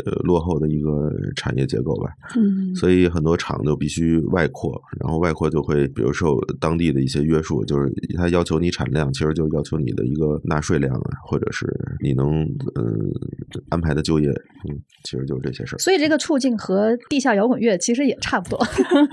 [0.05, 2.09] 呃落后的一个产业结构吧。
[2.35, 11.65] 嗯，所以很多厂就必须外扩，然后外扩就会比如受当地的一些约束，就是他要求你产量，其实就要求你的一个纳税量啊，或者是
[12.01, 12.43] 你能
[12.75, 13.11] 嗯
[13.69, 18.59] 安排的就业，嗯，其实就是这些事儿，所以这个处境和地下摇滚乐其实也差不多，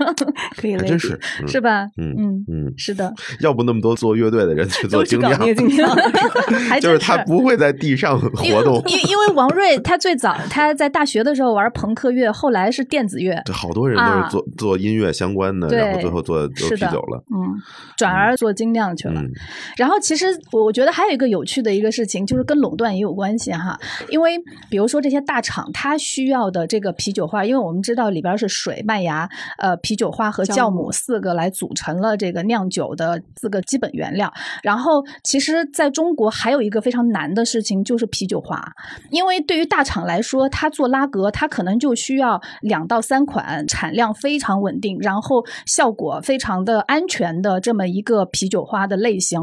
[0.57, 1.85] 可以类比还真是，嗯是吧？
[1.97, 5.31] 嗯嗯，嗯，是的，要不那么多做乐队的人去做精酿
[6.81, 8.91] 就是他不会在地上活动为。
[8.91, 17.23] 因因为王瑞他最早他在大学的时候玩朋克乐，后来是电子乐，对好多人都啊是做、做音乐相关的，然后最后做做是的啤酒了。
[17.33, 17.55] 嗯，
[17.95, 19.21] 转而做精酿去了。
[19.21, 19.31] 嗯，
[19.77, 23.79] 然后其实我我觉得还有一个有趣的一个事情，就是跟垄断也有关系哈。
[24.09, 24.37] 因为
[24.69, 34.31] 比如说这些大厂，它需要的这个啤酒花，因为我们知道里边是水、麦芽、呃啤酒花和酵母四个来组成了这个酿酒的四个基本原料。
[34.63, 38.61] 然后其实在中国还有一个非常难的事情，就是啤酒花，
[39.09, 49.39] 因为对于大厂来说，它做拉格，它可能就需要两到三款产量非常稳定，然后效果非常的安全的这么一个啤酒花的类型。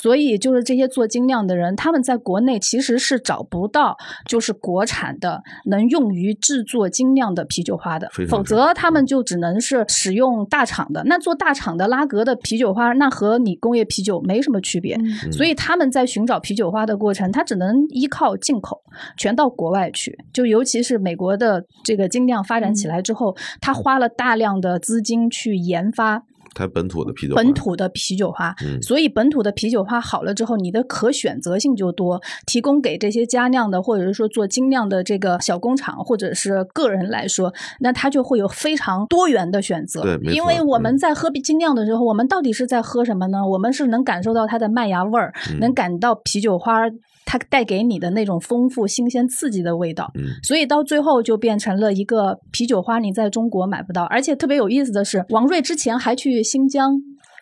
[0.00, 11.02] 所以就是这些做精酿的人，他们在国内其实是找不到就是国产的能用于制作精酿的啤酒花的否则他们就只能是使用大厂的。
[11.04, 14.96] 那做大厂的拉格的啤酒花，那和你工业啤酒没什么区别。
[14.96, 18.80] 嗯所以他们在寻找啤酒花的过程，他只能依靠进口，
[19.16, 20.16] 全到国外去。
[20.32, 26.22] 就尤其是美国的这个精酿发展起来之后，他花了大量的资金去研发
[26.58, 40.02] 它本土的啤酒花，本土的啤酒花，嗯所以本土的啤酒花好了之后，你的可选择性就多，提供给这些家酿的或者是说做精酿的这个小工厂或者是个人来说，那他就会有非常多元的选择。
[40.02, 43.46] 对因为我们嗯在喝精酿的时候，我们到底是在喝什么呢？
[43.46, 46.88] 我们是能感受到它的麦芽味儿，嗯能感到啤酒花。
[47.30, 54.04] 它带给你的那种丰富、新鲜、刺激的味道，嗯所以到最后就变成了一个啤酒花，你在中国买不到。
[54.04, 56.98] 而且特别有意思的是，王瑞之前还去新疆。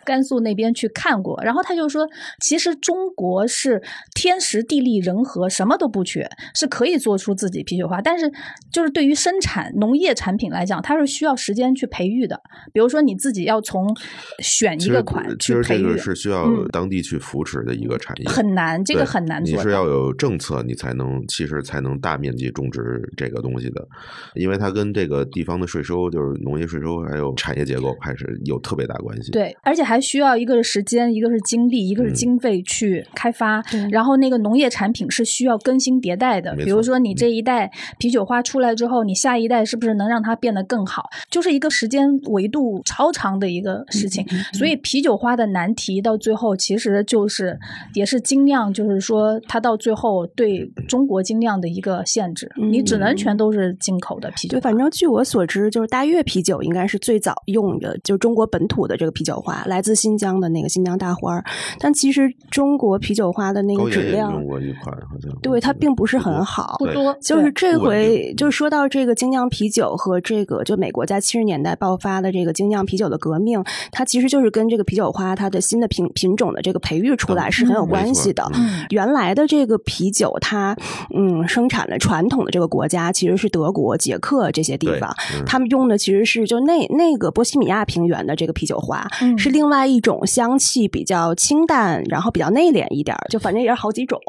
[0.07, 2.09] 甘肃那边去看过，然后他就说，
[2.41, 3.83] 其实中国是
[4.15, 8.01] 天时地利人和，什么都不缺，是可以做出自己啤酒花。
[8.01, 8.31] 但是，
[8.73, 12.41] 就是对于生产农业产品来讲，它是需要时间去培育的。
[12.73, 13.95] 比如说，你自己要从
[14.39, 19.63] 选一个款其实这个是需要嗯当地去扶持的一个产业，很难，这个很难做到。
[19.63, 23.87] 你是要有政策，你才能其实才能大面积种植这个东西的，
[24.35, 33.63] 因为它跟这个地方的税收，就是农业税收，还有产业结构，还是有特别大关系。，对，而且还需要一个是时间，一个是精力，一个是嗯经费去开发。
[33.63, 41.09] 对然后那个农业产品是需要更新迭代的，比如说你嗯这一代啤酒花出来之后，你下一代是不是能让它变得更好？
[41.31, 44.25] 就是一个时间维度超长的一个事情。
[44.31, 47.59] 嗯所以啤酒花的难题到最后其实就是
[47.95, 61.45] 也是精酿，就是说它到最后对中国精酿的一个限制，你只能嗯全都是进口的啤酒对，反正据我所知，就是大悦啤酒应该是最早用的，就中国本土的这个啤酒花来自新疆的那个新疆大花儿，
[61.79, 78.45] 但其实中国啤酒花的那个质量用，过一款，好像对它并不是很好，不多，就是这回，就是说到这个精酿啤酒和这个，就美国在七十年代爆发的这个精酿啤酒的革命，它其实就是跟这个啤酒花它的新的品品种的这个培育出来是很有嗯关系的。
[78.91, 80.77] 原来的这个啤酒，它
[81.15, 94.21] 嗯生产的传统的这个国家其实是德国、捷克这些地方，嗯他们用的其实是就那那个波西米亚平原的这个啤酒花，嗯是另外一种香气比较清淡，然后比较内敛一点儿，就反正也是好几种。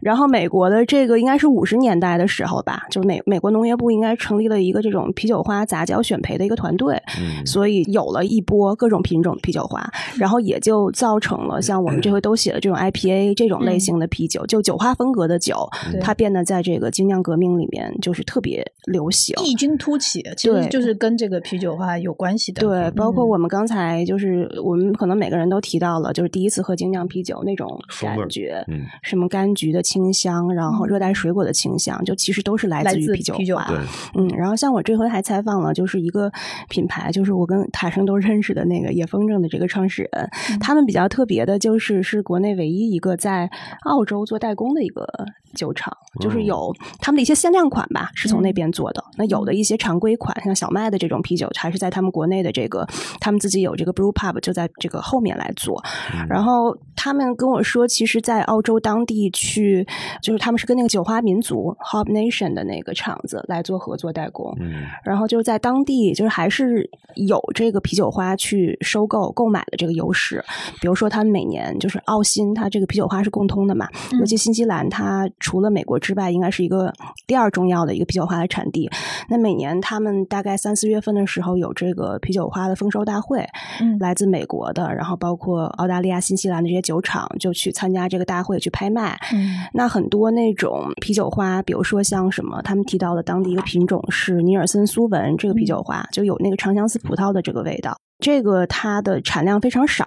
[0.00, 19.36] 然后美国的这个应该是五十年代的时候吧，就美美国农业部应该成立了一个这种啤酒花杂交选培的一个团队，嗯所以有了一波各种品种的啤酒花，然后也就造成了像我们这回都写的这种 IPA 这种类型的啤酒，就酒花风格的酒，对它变得在这个精酿革命里面就是特别流行。
[19.44, 22.60] 异军突起，其实就是跟这个啤酒花有关系的。
[22.60, 33.38] 对，包括嗯我们刚才就是我们可能每个人都提到了，就是第一次喝精酿啤酒那种感觉，嗯什么柑橘的清香，然后热带水果的清香，就其实都是来来自自于啤酒花。
[33.38, 33.78] 啤酒花对，
[34.14, 36.30] 嗯，然后像我这回还采访了，就是一个
[36.68, 43.50] 品牌，就是我跟塔生都认识的那个野风筝的这个创始人，他们比较特别的就是是国内唯一一个在
[43.84, 45.06] 澳洲做代工的一个
[45.54, 49.02] 酒厂，就是哦有他们的一些限量款吧，是从那嗯边做的。
[49.16, 52.86] 那有的一些常规款，像小麦的这种啤酒，还是在他们国内的这个，
[53.20, 55.82] 他们自己有这个 brew pub 就在这个后面来做。
[56.14, 59.86] 嗯然后他们跟我说，其实，在澳洲当地去，
[60.22, 64.54] 就是他们是跟那个酒花民族 Hop Nation 的那个厂子来做合作代工。
[64.60, 70.44] 嗯然后就是在当地，就是还是有这个啤酒花去收购、购买的这个优势。
[70.80, 76.92] 比如说，他们每年就是澳新，它这个啤酒花是共通的嘛，嗯尤其新西兰，它除了美国之外，应该是一个
[77.26, 78.90] 第二重要的一个啤酒花的产地。
[79.28, 83.46] 那每年他们大概三四月份的时候有这个啤酒花的丰收大会，
[83.80, 89.18] 嗯来自美国的，然后包括澳大利亚、新西兰的这些酒厂就去参加这个大会去拍卖。
[89.32, 97.96] 嗯那很多那种啤酒花，比如说像什么，他们提到的当地一个品种是尼尔森苏文这个啤酒花，就有那个长相思葡萄的这个味道。
[98.18, 100.06] 这个它的产量非常少，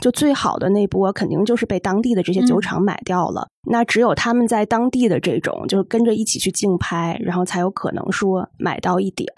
[0.00, 3.48] 就最好的那波肯定就是被当地的这些酒厂买掉了。
[3.70, 9.28] 那只有他们在当地的这种，就是跟着一起去竞拍，然后才有可能说买到一点。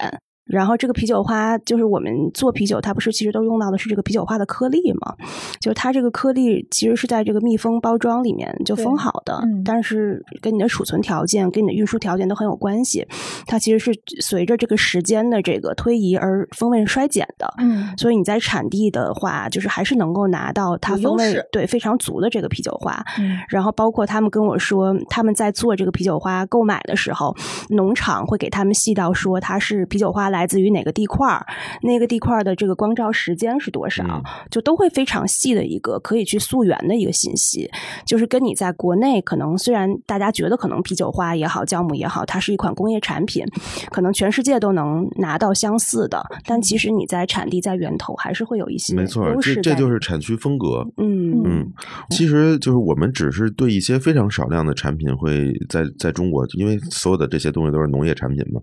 [0.51, 5.15] 然后这个啤酒花，就是我们做啤酒，它不是其实都用到的是这个啤酒花的颗粒嘛？
[5.59, 13.07] 就是它这个颗粒其实是在这个密封包装里面就封好的，嗯但是跟你的储存条件、跟你的运输条件都很有关系。
[13.47, 17.51] 它其实是随着这个时间的这个推移而风味衰减的。
[17.57, 22.93] 嗯所以你在产地的话，就是还是能够拿到它风味对非常足的这个啤酒花。
[23.17, 27.35] 嗯然后包括他们跟我说，他们在做这个啤酒花购买的时候，
[27.69, 31.45] 农场会给他们细到说它是啤酒花来自于哪个地块儿，
[31.81, 37.69] 那个地块儿的这个光照时间是多少，嗯就都会非常细的一个可以去溯源的一个信息。
[38.05, 43.45] 就是跟你在国内可能虽然大家觉得可能啤酒花也好，酵母也好，它是一款工业产品，
[43.91, 50.85] 可能全世界都能拿到相似的，但其实你在产地在源头还是会有一些没错，这这就是产区风格。
[50.97, 51.71] 嗯嗯，
[52.09, 58.61] 其实就是我们只是对一些非常少量的产品会在在中国，因为所有的这些东西都是农业产品嘛，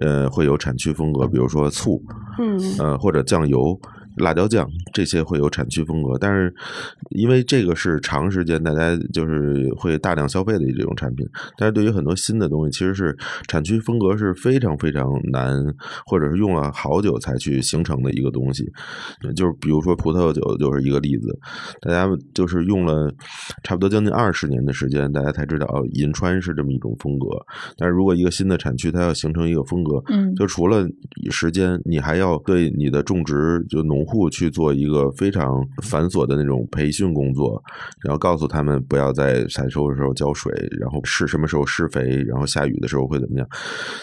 [0.00, 2.02] 呃，会有产区风格，比如说醋，
[2.38, 2.58] 嗯。
[2.78, 3.78] 呃，或者酱油、
[4.16, 6.52] 辣椒酱这些会有产区风格，但是
[7.10, 11.26] 因为这个是长时间大家就是会大量消费的这种产品，
[11.56, 13.16] 但是对于很多新的东西，其实是
[13.48, 15.62] 产区风格是非常非常难，
[16.06, 18.64] 或者是用了好久才去形成的一个东西。
[19.34, 21.38] 就是比如说葡萄酒就是一个例子，
[21.80, 23.12] 大家就是用了
[23.62, 27.26] 差不多将近二十年的时间，大家才知道哦，银川是这么一种风格。
[27.76, 30.86] 但是如果一个新的产区它要形成一个风格，嗯就除了
[31.30, 37.62] 时间，你还要对你的种植就农户去做一个非常繁琐的那种培训工作，
[38.00, 43.48] 然后告诉他们不要在采收的时候浇水，然后是什么时候施肥，然后下雨的时候会怎么样，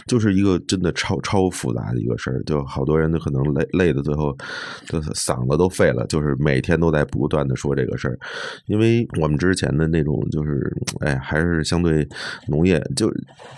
[0.05, 2.43] 就是一个真的超超复杂的一个事儿。
[2.43, 4.35] 就好多人都可能累累的最后，
[4.87, 8.19] 就嗓子都废了，就是每天都在不断的说这个事儿，
[8.65, 12.05] 因为我们之前的那种就是，哎，还是相对
[12.47, 13.09] 农业，就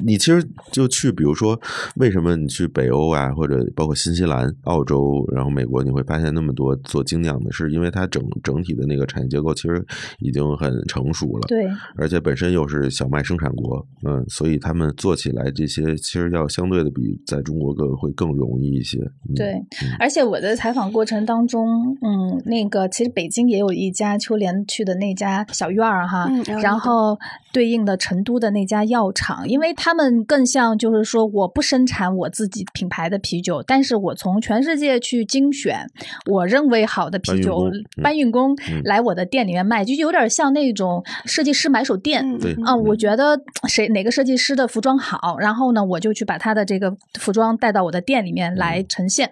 [0.04, 1.60] 你其实就去，比如说
[1.96, 9.84] 为什么你去北欧啊，或者包括新西兰、澳洲，然后美国，你会发现那么多做精酿的，是因为它整整体的那个产业结构其实
[10.20, 19.56] 已经很成熟了，对，而且本身又是小麦生产国，嗯，所以他们做起来这些其实要相对的比在中国更会更容易一些，嗯对，
[19.98, 27.18] 而且我的采访过程当中，嗯，那个其实北京也有一家秋莲去的那家小院儿哈，嗯然后
[27.56, 35.90] 对应的成都的那家药厂，因为他们更像就是说，我不生产我自己品牌的啤酒，但是我从全世界去精选
[36.30, 37.72] 我认为好的啤酒
[38.04, 42.38] 搬运工来我的店里面卖，就有点像那种设计师买手店。
[42.40, 43.40] 对啊，我觉得
[43.70, 49.32] 谁哪个设计师的服装好，然后呢，我就去把他的这个服装带到我的店里面来呈现。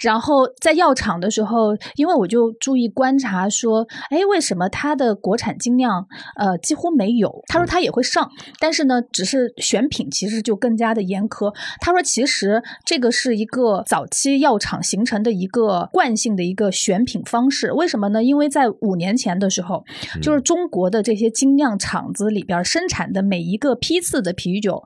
[0.00, 6.06] 然后在药厂的时候，因为我就注意观察说，哎，为什么他的国产精酿
[6.36, 7.42] 呃几乎没有？
[7.48, 11.54] 他说他也会上，但是呢，只是选品其实就更加的严苛。
[11.80, 17.72] 他说其实这个是一个早期药厂形成的一个惯性的一个选品方式。
[17.72, 18.22] 为什么呢？
[18.22, 19.84] 因为在五年前的时候，
[20.22, 24.82] 就是中国的这些精酿厂子里边生产的每一个批次的啤酒。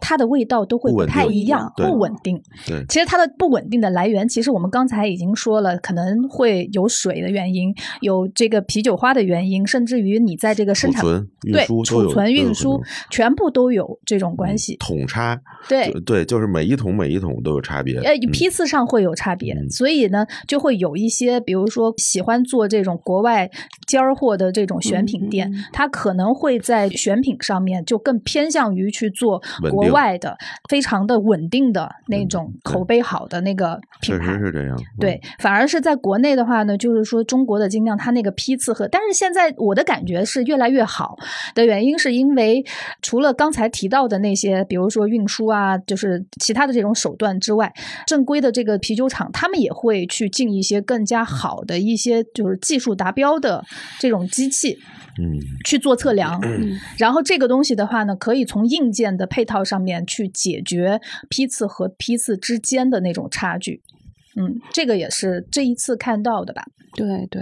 [0.00, 2.40] 它的味道都会不太一样，不稳定。
[2.66, 11.04] 对，其实它的不稳定的来源，其实我们刚才已经说了，可能会有水的原因，有这个啤酒花的原因，甚至于你在这个生产、
[11.42, 12.80] 对储存、运输，
[13.10, 14.76] 全部都有这种关系。
[14.78, 15.38] 桶差，
[15.68, 17.98] 对对，就是每一桶每一桶都有差别。
[17.98, 23.50] 呃，批次上会有差别，所以呢，就会有一些，比如说喜欢做这种国外
[23.86, 29.89] 尖儿货的这种选品店，它可能会在选品上面就更偏向于去做国。
[29.90, 30.36] 外的
[30.68, 34.76] 非常的稳定的那种口碑好的那个品牌，确实是这样。
[34.98, 41.16] 对，反而是在国内的话呢，就是说中国的精酿它那个批次和，但是现在我的感觉是越来越好
[41.54, 42.64] 的原因，是因为
[43.02, 47.72] 除了刚才提到的那些，比如说运输啊，就是其他的这种手段之外，
[48.06, 53.64] 正规的这个啤酒厂他们也会去进一些更加好的一些就是技术达标的
[53.98, 54.78] 这种机器。
[55.20, 56.40] 嗯，去做测量，
[56.96, 60.98] 然后这个东西的话呢，可以从硬件的配套上面去解决
[61.28, 63.82] 批次和批次之间的那种差距。
[64.36, 66.64] 嗯，这个也是这一次看到的吧。
[66.96, 67.40] 对对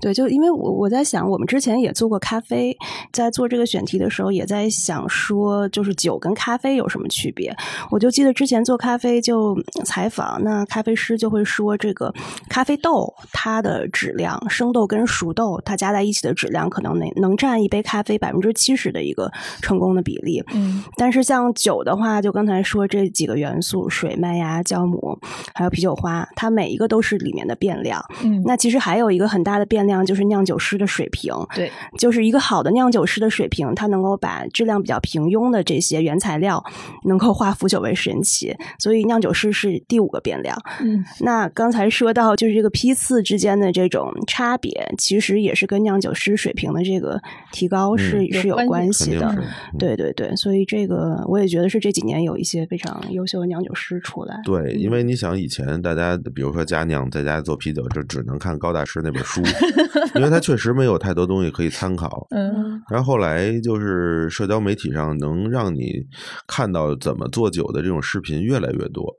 [0.00, 2.76] 对，就因为我我在想，我们之前也做过咖啡，
[3.12, 7.52] 在做这个选题的时候，也在想说，就是酒跟咖啡有什么区别？
[7.90, 9.52] 我就记得之前做咖啡就
[9.84, 12.14] 采访，那咖啡师就会说，这个
[12.48, 19.28] 咖啡豆它的质量，生豆跟熟豆它加在一起的质量，可能能能占一杯咖啡百分之七十的一个
[19.60, 20.40] 成功的比例。
[20.54, 25.18] 嗯，但是像酒的话，就刚才说这几个元素，水、麦芽、酵母，
[25.52, 28.00] 还有啤酒花，它每一个都是里面的变量。
[28.22, 28.74] 嗯，那其实。
[28.84, 36.62] 还有一个很大的变量就是酿酒师的水平，对，就是一个好的酿酒师的水平，他能够把质量比较平庸的这些原材料
[37.04, 40.54] 能够化腐朽为神奇，所以酿酒师是第五个变量。
[40.82, 47.18] 嗯， 那刚才说到就是这个批次之间的这种差别，其实也是跟酿酒师水平的这个
[47.52, 49.34] 提高是是有关系的。
[49.78, 54.38] 对对对，所以这个我也觉得是这几年有一些非常优秀的酿酒师出来。
[54.44, 58.74] 对，因为你想以前大家比如说佳酿在家做啤酒，就只能看高。
[58.74, 59.40] 大师那本书，
[60.16, 62.26] 因为他确实没有太多东西可以参考。
[62.30, 66.04] 嗯，然后后来就是社交媒体上能让你
[66.48, 69.14] 看到怎么做酒的这种视频越来越多。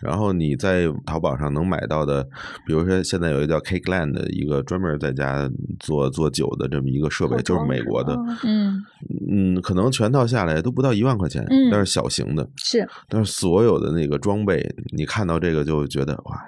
[0.00, 2.22] 然后你在淘宝上能买到的，
[2.66, 8.16] 比如说现在有一个叫 Cake Land 的一个专门在家做做酒的这么一个设备，就是美国的。
[8.44, 8.82] 嗯
[9.30, 12.48] 嗯，可能全套下来都不到一万块钱，但是小型的。
[12.56, 16.46] 是，但是所有的那个装备，你看到这个就觉得哇。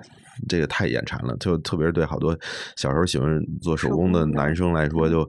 [0.49, 2.37] 这个太眼馋了，就特别是对好多
[2.77, 5.29] 小时候喜欢做手工的男生来说，就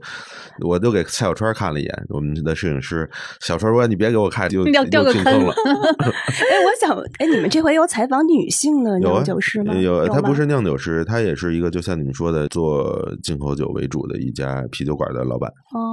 [0.62, 3.09] 我就给蔡小川看了一眼，我们的摄影师
[3.39, 5.53] 小川说：“你别给我看， 就掉掉个坑了。
[5.99, 9.74] ”哎，我想，哎，你们这回有采访女性的酿酒师吗？
[9.74, 15.51] 有，他不是酿酒师，他也是一个就像你们说的做进口酒为主的一家啤酒馆的老板。
[15.74, 15.91] 哦，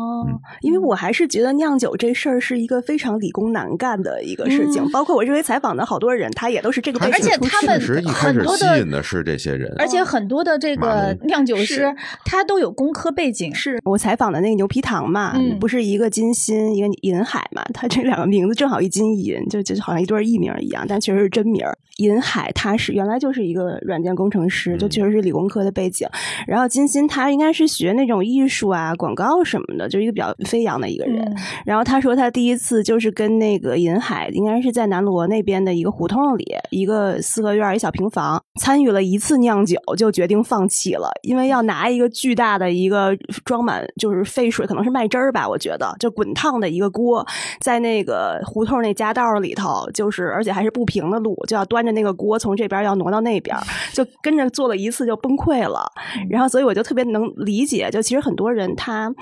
[0.61, 7.13] 因为我还是觉得酿酒这事儿是一个非常理工难干的一个事情，包括我认为采访的好多人，他也都是这个背景。
[7.15, 7.81] 而且他们
[8.13, 9.03] 很多的吸引的。
[9.09, 11.91] 是这些人，而且很多的这个酿酒师，
[12.27, 13.55] 他都有工科背景。
[13.55, 21.65] 是我采访的那个牛皮糖嘛，不是一个金鑫，一个银海嘛，他这两个名字正好一金一银，就就好像一对艺名一样，但确实是真名。
[21.97, 26.07] 银海他是原来就是一个软件工程师，就确实是理工科的背景。
[26.47, 31.37] 然后金鑫他应该是学那种艺术啊、广告什么的，就一个比较飞扬的一个人。
[31.67, 47.27] 然后他说他第一次就是跟那个银海，应该是在南锣那边的一个胡同里，一个四合院一小平房，参与了一次酿酒，就决定放弃了，因为要拿一个巨大的一个装满就是沸水，可能是麦汁儿吧，我觉得就滚烫的一个锅，
[47.61, 51.89] 在那个胡同那夹道里头，就是而且还是不平的路，就要端着。
[51.99, 53.57] 那个锅从这边要挪到那边，
[53.93, 55.91] 就跟着做了一次就崩溃了。
[56.31, 59.13] 然后，所以我就特别能理解，就其实很多人他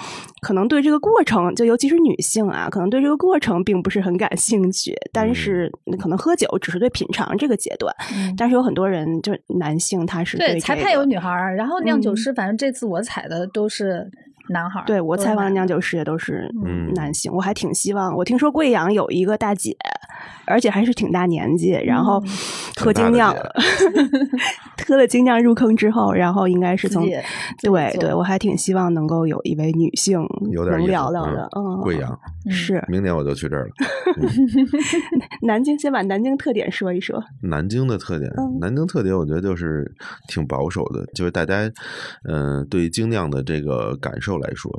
[0.43, 4.95] 可能对这个过程，就尤其是女性啊，可能对这个过程并不是很感兴趣。
[5.13, 5.71] 但是，
[6.01, 7.95] 可能喝酒只是对品尝这个阶段。
[8.37, 14.11] 但是有很多人，就男性他是对裁判有女孩儿，然后酿酒师，反正这次我采的都是。
[14.49, 16.49] 男孩对我采访的酿酒师也都是
[16.95, 18.15] 男性，我还挺希望。
[18.15, 19.77] 我听说贵阳有一个大姐，
[20.47, 22.23] 而且还是挺大年纪，然后
[22.77, 23.35] 喝精酿，
[24.87, 27.05] 喝了精酿入坑之后，然后应该是从
[27.63, 32.19] 对对，我还挺希望能够有一位女性能有点聊聊的，嗯，贵阳，
[32.49, 33.73] 是明年我就去这儿了。
[35.43, 37.23] 南京，先把南京特点说一说。
[37.43, 39.91] 南京的特点，嗯南京特点，我觉得就是
[40.29, 41.71] 挺保守的，就是大家，
[42.29, 44.71] 嗯、对精酿的这个感受来说，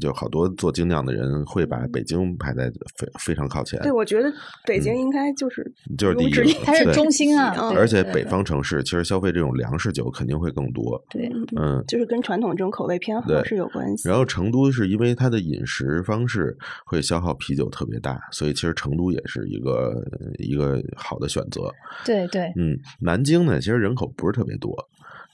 [0.00, 4.32] 就好多做精酿的人会把北京排在非非常靠前，对，我觉得
[4.66, 11.82] 北京应该就是嗯就是第一它是中心啊，而且北方城市其实消费这种粮食酒肯定会更多，对嗯。
[11.86, 14.08] 就是跟传统这种口味偏好是有关系。
[14.08, 16.56] 然后成都是因为它的饮食方式
[16.86, 20.02] 会消耗啤酒特别大，所以其实成都也是一个
[20.38, 21.70] 一个好的选择。
[22.04, 24.74] 对对，嗯，南京呢，其实人口不是特别多，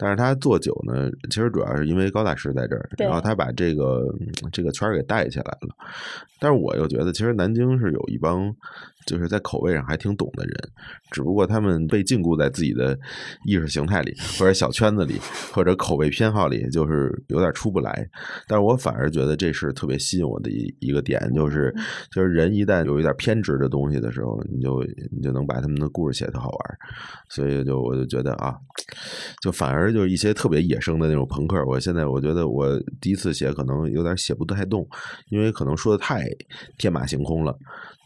[0.02, 5.68] 但是他做酒呢，其实主要是因为高大师在这儿，然后他把这个嗯这个圈儿给带起来了。
[6.38, 8.50] 但是我又觉得，其实南京是有一帮
[9.06, 10.54] 就是在口味上还挺懂的人，
[11.10, 12.96] 只不过他们被禁锢在自己的
[13.44, 15.18] 意识形态里，或者小圈子里，
[15.52, 18.08] 或者口味偏好里，就是有点出不来。
[18.46, 21.74] 但是我反而觉得这是特别吸引我的一一个点，就是
[22.10, 26.78] 就是人一旦有一点偏执的东西的时候，你就你就能把他们的故事写得好玩，
[27.28, 28.54] 所以就我就觉得啊，
[29.42, 34.86] 就反而就是一些特别野生的那种朋克，我现在我觉得我第一次写可能有点写不太动，
[35.30, 36.24] 因为可能说的太
[36.76, 37.56] 天马行空了。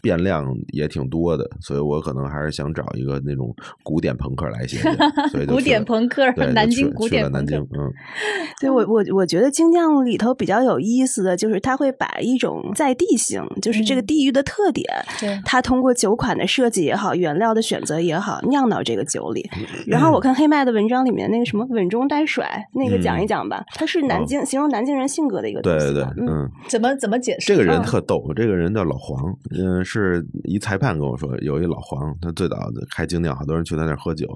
[0.05, 0.45] 变量
[0.75, 3.51] 也挺多的，所以我可能还是想找一个那种
[3.83, 4.91] 古典朋克来写写，
[5.33, 7.91] 所以古典朋克南京古典去了南京，嗯，
[8.61, 14.87] 对我我我觉得精酿里头比较有意思的就是他会把一种在地性，就是这个嗯地域的特点，
[15.19, 19.49] 对它通过酒款的设计也好，原料的选择也好，酿到这个酒里。
[19.89, 26.51] 然后我看黑麦的文章里面那个什么稳中带甩，那个讲一讲吧，他是南京、形容南京人性格的一个东对对对，嗯，嗯。
[26.69, 27.47] 怎么怎么解释？
[27.47, 32.57] 这个人嗯特逗，这个人叫老黄，嗯，是一裁判跟我说，有一老黄，他最早
[32.91, 34.29] 开精酿，好多人去他那儿喝酒，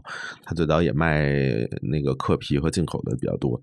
[0.44, 1.32] 他最早也卖
[1.82, 3.60] 那个客啤和进口的比较多，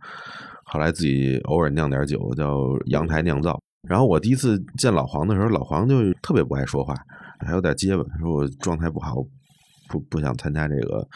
[0.65, 3.59] 后来自己偶尔酿点酒，叫阳台酿造。
[3.87, 6.95] 然后我第一次见老黄的时候，老黄就特别不爱说话，
[7.39, 9.15] 还有点结巴，说我状态不好，
[9.87, 11.07] 不不想参加这个。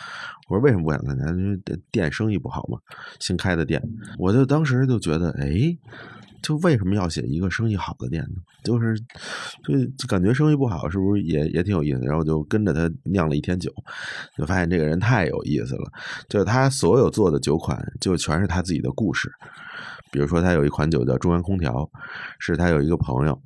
[0.47, 1.25] 我说为什么不想参加？
[1.31, 1.59] 因为
[1.91, 2.77] 店生意不好嘛，
[3.19, 3.81] 新开的店。
[4.17, 5.75] 我就当时就觉得，哎，
[6.41, 8.41] 就为什么要写一个生意好的店呢？
[8.63, 8.99] 就是
[9.97, 11.99] 就感觉生意不好，是不是也也挺有意思？
[12.01, 13.71] 然后就跟着他酿了一天酒，
[14.37, 15.91] 就发现这个人太有意思了。
[16.27, 19.31] 就是他所有做的酒款，就全是他自己的故事。
[20.11, 21.87] 比如说，他有一款酒叫中央空调，
[22.39, 23.41] 是他有一个朋友，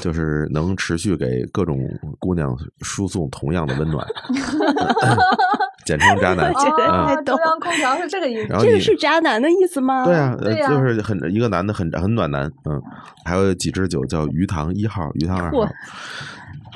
[0.00, 1.78] 就是能持续给各种
[2.18, 4.04] 姑娘输送同样的温暖，
[5.90, 6.52] 简称渣男。
[6.54, 8.46] 这个哦太逗中央空调是这个意思。
[8.60, 10.04] 这个是渣男的意思吗？
[10.04, 10.36] 对啊，
[10.68, 12.80] 就是很一个男的很很暖男，嗯，
[13.24, 15.68] 还有几支酒叫鱼塘一号、鱼塘二号。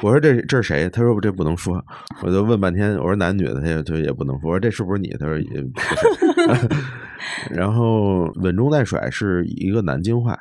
[0.02, 0.90] 我说这这是谁？
[0.90, 1.80] 他说这不能说。
[2.22, 4.50] 我就问半天，我说男女的，他也他也不能说。
[4.50, 5.14] 我说这是不是你？
[5.20, 6.68] 他说也不是。
[7.54, 10.36] 然后稳中带甩是一个南京话，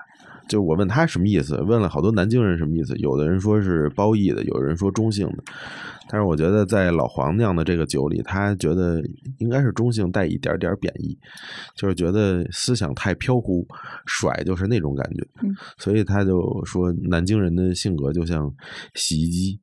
[0.54, 5.44] 就我问他什么意思，问了好多南京人什么意思，有的人说是褒义的，有人说中性的。
[6.10, 9.02] 但是我觉得在老黄酿的这个酒里，他觉得
[9.40, 11.18] 应该是中性带一点点贬义，
[11.76, 13.66] 就是觉得思想太飘忽，
[14.06, 15.26] 甩就是那种感觉。
[15.42, 18.54] 嗯所以他就说南京人的性格就像
[18.94, 19.60] 洗衣机，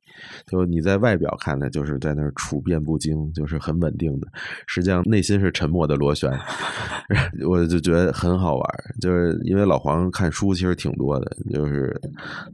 [0.47, 4.27] 就你在外表看来就是在那儿处变不惊，就是很稳定的，
[4.67, 6.29] 实际上内心是沉默的螺旋。
[7.47, 8.67] 我就觉得很好玩，
[8.99, 11.99] 就是因为老黄看书其实挺多的，就是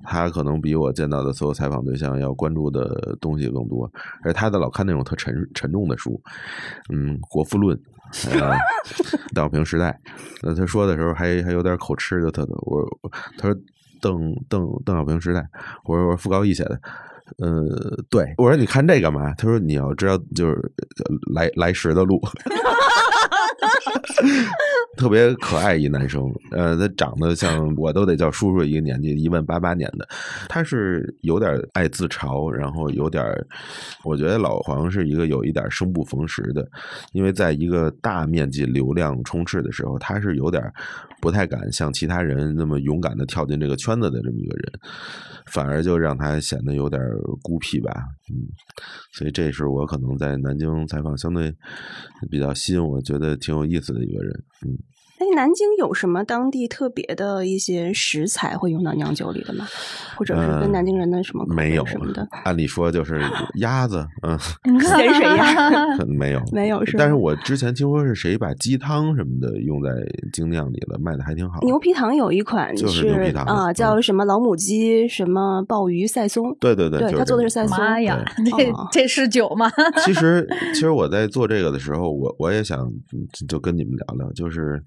[0.03, 3.89] 他可能比我见到的所有采访对象要关注的东西更多，
[4.23, 6.21] 而他的老看那种特沉沉重的书，
[6.89, 7.77] 嗯，《国富论》
[8.31, 8.51] 呃，
[9.33, 9.99] 《邓小平时代》，
[10.41, 12.85] 那他说的时候还还有点口吃，就特我
[13.37, 13.57] 他说
[14.01, 15.47] 邓邓邓小平时代，
[15.85, 16.79] 我说我说傅高义写的。
[17.39, 17.61] 呃，
[18.09, 19.33] 对我说你看这干嘛？
[19.33, 20.71] 他说你要知道，就是
[21.33, 22.17] 来来时的路，
[24.97, 30.07] 特别可爱一男生，呃，他长得像我都得叫叔叔一个年纪，一问八八年的，
[30.49, 33.23] 他是有点爱自嘲，然后有点，
[34.03, 36.67] 我觉得老黄是一个有一点生不逢时的，
[37.13, 40.61] 因为在一个大面积流量充斥的时候，他是有点
[41.21, 44.73] 不太敢像其他人那么勇敢的跳进这个圈子的这么一个人，
[45.51, 46.99] 反而就让他显得有点
[47.43, 47.91] 孤僻吧，
[48.31, 48.35] 嗯，
[49.13, 51.53] 所以这是我可能在南京采访相对
[52.29, 54.96] 比较吸引我觉得挺有意思的一个人，Mm-hmm.
[55.19, 59.65] 哎，南京有什么当地特别的一些食材会用到酿酒里的吗？
[60.15, 62.27] 或者是跟南京人的什么没有什么的？
[62.43, 63.19] 按理说就是
[63.59, 64.37] 鸭子，嗯，
[64.79, 69.89] 咸水鸭 没有没有是但是我之前听说是谁把鸡汤什么的用在
[70.31, 71.59] 精酿里了，卖的还挺好。
[71.61, 77.77] 牛皮糖有一款就是牛皮糖啊，嗯叫什么老母鸡什么鲍鱼赛松，对对对，对他做的是赛松。
[77.77, 79.69] 妈呀，这哦这是酒吗？
[80.05, 82.79] 其实，其实我在做这个的时候，我我也想
[83.13, 84.81] 嗯就跟你们聊聊，就是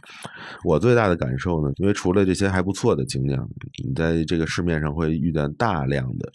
[0.64, 3.48] 我最大的感受呢，因为除了这些还不错的精酿，
[3.84, 6.32] 你在这个市面上会遇见大量的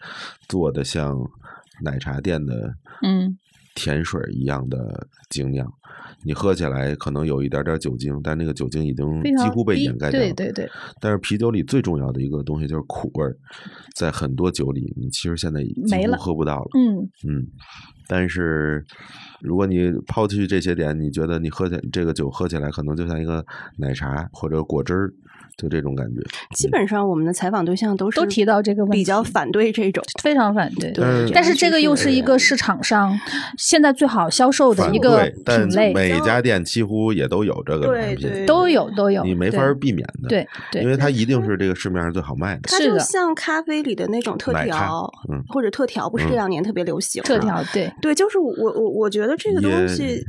[0.47, 1.17] 做的像
[1.81, 3.37] 奶茶店的嗯。
[3.77, 5.69] 甜水一样的精酿，
[6.23, 10.33] 你喝起来可能有一点点酒精，但那个酒精已经几乎被掩盖掉了。
[10.33, 10.53] 对对。
[10.53, 10.71] 对，
[11.01, 13.35] 但是啤酒里最重要的一个东西就是苦味儿，
[13.93, 16.69] 在很多酒里，你其实现在几乎喝不到了。
[16.73, 16.99] 嗯。
[17.27, 17.45] 嗯，
[18.07, 18.85] 但是
[19.41, 23.45] 如果你抛去这些点，你觉得你喝起这个酒喝起来可能就像一个
[23.77, 25.13] 奶茶或者果汁儿，
[25.57, 26.21] 就这种感觉。
[26.55, 30.03] 基本上我们的采访对象都是都提到这个问题比较反对这种。
[30.21, 30.91] 非常反对。
[30.91, 33.17] 对但是这个又是一个市场上
[33.57, 40.29] 现在最好销售的一个对，但品类，每家店几乎也都有这个产品，对对都有都有，你没法对避免的。
[40.29, 42.61] 对对，因为它一定是这个市面上最好卖的。
[42.63, 47.91] 它就像咖啡里的那种特调，嗯或者特调，不是嗯这两年特别流行特调对。
[48.01, 50.23] 对，就是我我我觉得这个东西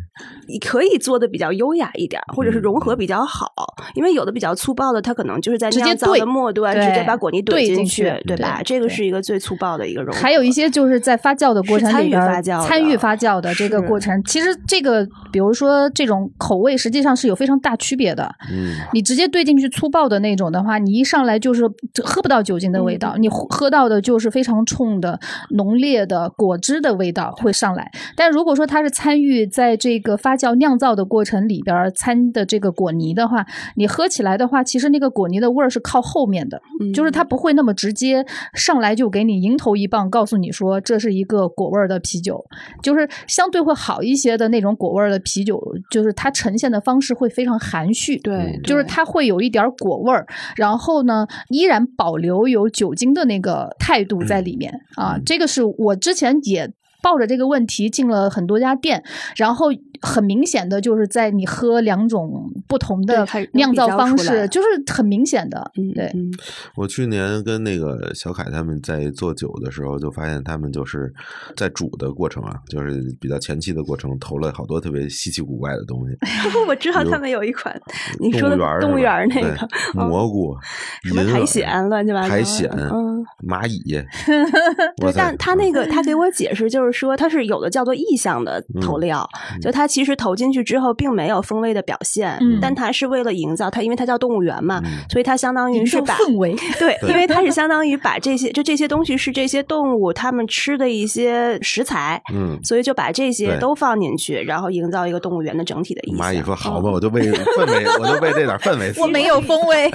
[0.49, 3.53] 你可以做的比较优雅一点儿，或者是融合嗯比较好，
[3.95, 8.59] 因为有的比较粗暴的，它可能就是在直接兑酿造的末端直接把果泥怼进进去对吧？
[8.59, 10.21] 对对这个是一个最粗暴的一个融合。
[10.21, 18.31] 还有一些就是在发酵的过程是参与里边儿发酵参与发酵的这个过程，其实这个比如说这种口味实际上是有非常大区别的。
[18.53, 21.63] 嗯，你直接兑进去粗暴的那种的话，你一上来就是
[22.05, 25.19] 喝不到酒精的味道，嗯你喝到的就是非常冲的、
[25.51, 27.91] 浓烈的果汁的味道会上来。
[28.15, 33.47] 但如果说它是参与在这个发酵酿造的过程里边儿掺的这个果泥的话，
[33.77, 42.45] 你喝起来的话，其实那个果泥的味儿是靠后面的，嗯就是它不会那么直接上来就给你迎头一棒，告诉你说这是一个果味儿的啤酒，
[42.83, 50.27] 就是相对会好一些的那种果味儿的啤酒，就是它呈现的方式会非常含蓄，对，嗯就是它会有一点儿果味儿，
[50.57, 55.23] 然后呢，依然保留有酒精的那个态度在里面、啊嗯。
[55.25, 56.73] 这个是我之前也。
[57.07, 59.01] 抱着这个问题进了很多家店，
[59.37, 59.67] 然后
[60.01, 66.33] 很明显的就是在你喝两种不同的酿造方式，就是很明显的，嗯对，嗯
[66.75, 71.15] 我去年跟那个小凯他们在做酒的时候，就发现他们就是
[71.57, 76.17] 在煮的过程啊，就是比较前期的过程，投了好多特别稀奇古怪的东西。
[76.67, 77.81] 我知道他们有一款
[78.19, 80.57] 你说的动物园儿动物园那个蘑菇、
[81.05, 83.81] 什么苔藓乱七八糟的苔藓、嗯蚂蚁。
[84.99, 89.29] 对但他那个他给我解释，就是说它是有的叫做意象的投料，
[89.61, 102.21] 就它其实投进去之后并没有风味的表现，嗯但它是为了营造它，因为它叫动物园嘛，嗯所以它相当于是把氛围，对，因为它是相当于把这些就这些东西是这些动物它们吃的一些食材。
[102.33, 106.27] 嗯，所以就把这些都放进去，然后营造一个动物园的整体的意象。
[106.27, 108.93] 蚂蚁说：“好吧，嗯我就为 氛围，我就为这点氛围。
[109.01, 109.91] ”我没有风味，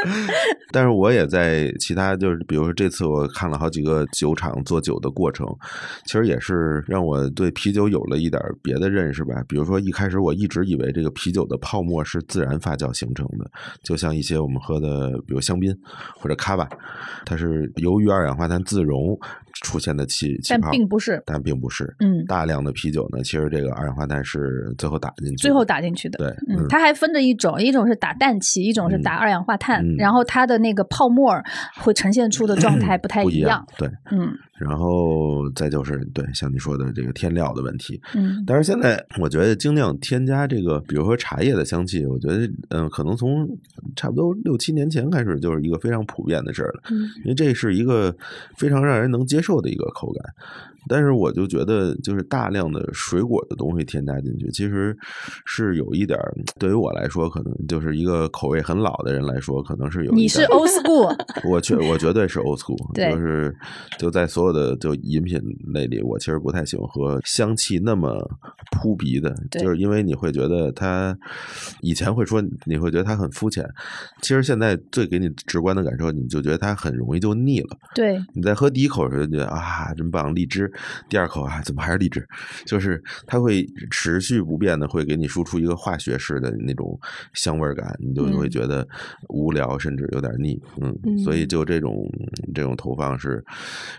[0.72, 5.46] 但是我也在其他，就是比如说这次我看了好几个酒厂做酒的过程，
[6.04, 9.42] 其实也是让我对啤酒有了一点别的认识吧。
[9.48, 13.50] 比如说一开始我一直以为这个啤酒的泡沫是自然发酵形成的，
[13.82, 15.76] 就像一些我们喝的，比如香槟
[16.16, 16.68] 或者卡瓦，
[17.24, 19.18] 它是由于二氧化碳自溶
[19.62, 21.94] 出现的气气但泡，并不是，但并不是。
[22.00, 26.18] 嗯，大量的啤酒呢，其实这个二氧化碳是最后打进去的，最后打进去的。
[26.18, 31.34] 对，嗯，它还分着一种，一种是打氮气，一种是打二氧化碳，嗯然后它的那个泡沫
[31.76, 33.66] 会呈现出的状态不太不一样。
[33.78, 43.46] 对，嗯然后再就是对像你说的这个添料的问题，嗯但是现在我觉得精酿添加这个，比如说茶叶的香气，我觉得嗯，可能从
[43.94, 48.14] 差不多六七年前开始就是一个非常普遍的事儿了，嗯因为这是一个
[48.56, 50.34] 非常让人能接受瘦的一个口感。
[50.88, 54.96] 但是我就觉得，就是大量的水果的东西添加进去，其实
[55.44, 61.14] 是有一点儿，对于我来说，可能就是一个口味很老的人来说，可能是有一你是 old school，
[61.48, 63.54] 我绝我绝对是 old school，就是
[63.98, 65.40] 就在所有的就饮品
[65.72, 68.16] 类里，我其实不太喜欢喝香气那么
[68.72, 71.16] 扑鼻的，就是因为你会觉得它
[71.80, 73.64] 以前会说你会觉得它很肤浅，
[74.22, 77.76] 其实现在最给你直观的感受，你就觉得它很容易就腻了。
[77.94, 80.70] 对，你在喝第一口的时候就觉得啊真棒荔枝，
[81.08, 82.26] 第二口啊怎么还是荔枝？
[82.64, 86.98] 就是它会持续不变的会给你输出一个化学式的那种
[87.34, 88.86] 香味儿感，你就会嗯觉得
[89.28, 90.60] 无聊，甚至有点腻。
[90.80, 91.94] 嗯，嗯所以就这种
[92.54, 93.44] 这种投放是，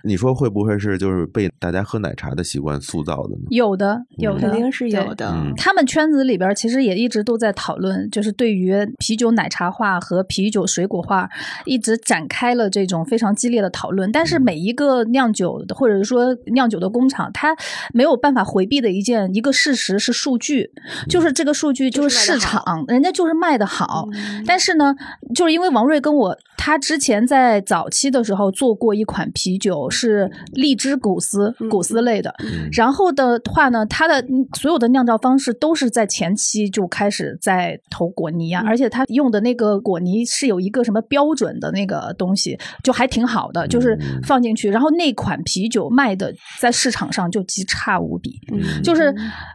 [0.03, 3.45] 你说会不会是就是被大家喝奶茶的习惯塑造的呢？
[3.49, 5.31] 有的有的肯定定是有的。
[5.31, 11.29] 嗯他们圈子里边其实也一直都在讨论，就是对于啤酒奶茶化和啤酒水果化，
[11.65, 14.11] 一直展开了这种非常激烈的讨论。
[14.11, 17.55] 但嗯是每一个酿酒或者说酿酒的工厂，它
[17.93, 20.69] 没有办法回避的一件一个事实是数据，
[21.09, 24.07] 就是这个数据就是市场，人家就是卖的好。
[24.13, 24.43] 嗯。
[24.45, 24.95] 但是呢，
[25.33, 32.33] 就是因为王瑞跟我，他之前在早期的时候做过一款啤酒，是荔枝谷丝嗯谷丝类的。
[32.39, 32.69] 嗯。
[32.71, 38.67] 然后的话呢，它的嗯所有的酿造方式都是在前期就开始在投果泥啊，嗯。
[38.67, 44.21] 而且它用的那个果泥是有一个什么标准的那个东西，就还挺好的，就是嗯。
[44.23, 48.39] 放进去，然后那款啤酒卖的在市场上就极差无比。
[48.51, 49.13] 嗯就是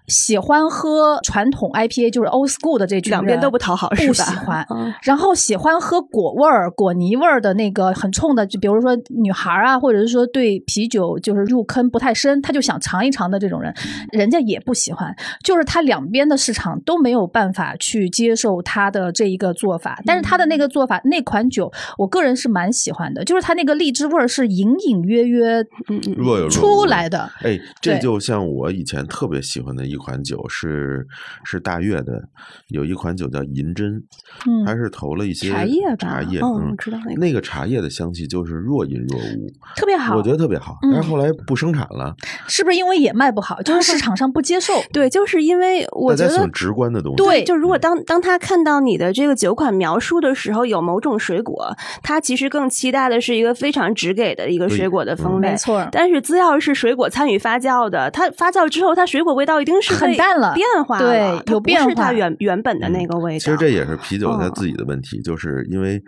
[0.09, 4.67] 喜欢喝传统 IPA，就是 old school 的这群人两边都不讨好不喜欢。
[4.71, 13.75] 嗯然后喜欢喝果味儿、果泥味儿的那个很冲的，就比如说女孩啊，或者是说对啤酒就是入坑不太深，他就想尝一尝的这种人，
[14.13, 15.15] 人家也不喜欢。
[15.43, 27.31] 就是他两边的市场都没有办法去接受他的这一个做法，但是他的那个做法，那款酒，我个人是蛮喜欢的，就是他那个荔枝味儿是隐隐约约嗯嗯若有若出来的。
[27.43, 31.07] 哎，这就像我以前特别喜欢的一款酒是
[31.45, 32.23] 是大悦的，
[32.69, 34.03] 有一款酒叫银针，
[34.47, 40.79] 嗯它是投了一些茶叶吧茶叶，嗯嗯知道那个那个茶叶的香气就是若隐若无，特别好，我觉得特别好。
[40.83, 42.15] 嗯但是后来不生产了，
[42.47, 44.75] 是不是因为也卖不好，就是市 场上不接受？
[44.93, 47.17] 对，就是因为我觉得直观的东西。
[47.17, 55.51] 对就如果当当他看到你的这个酒款描述的时候，有某种水果，他其实更期待的是一个非常直给的一个水果的风味。
[55.51, 63.37] 没错但是资料是水果参与发酵的，它发酵之后，它水果味道一定是很淡了变化对有变不是它化原原本的那个味道。
[63.37, 66.03] 嗯其实这也是啤酒它嗯自己的问题，就是因为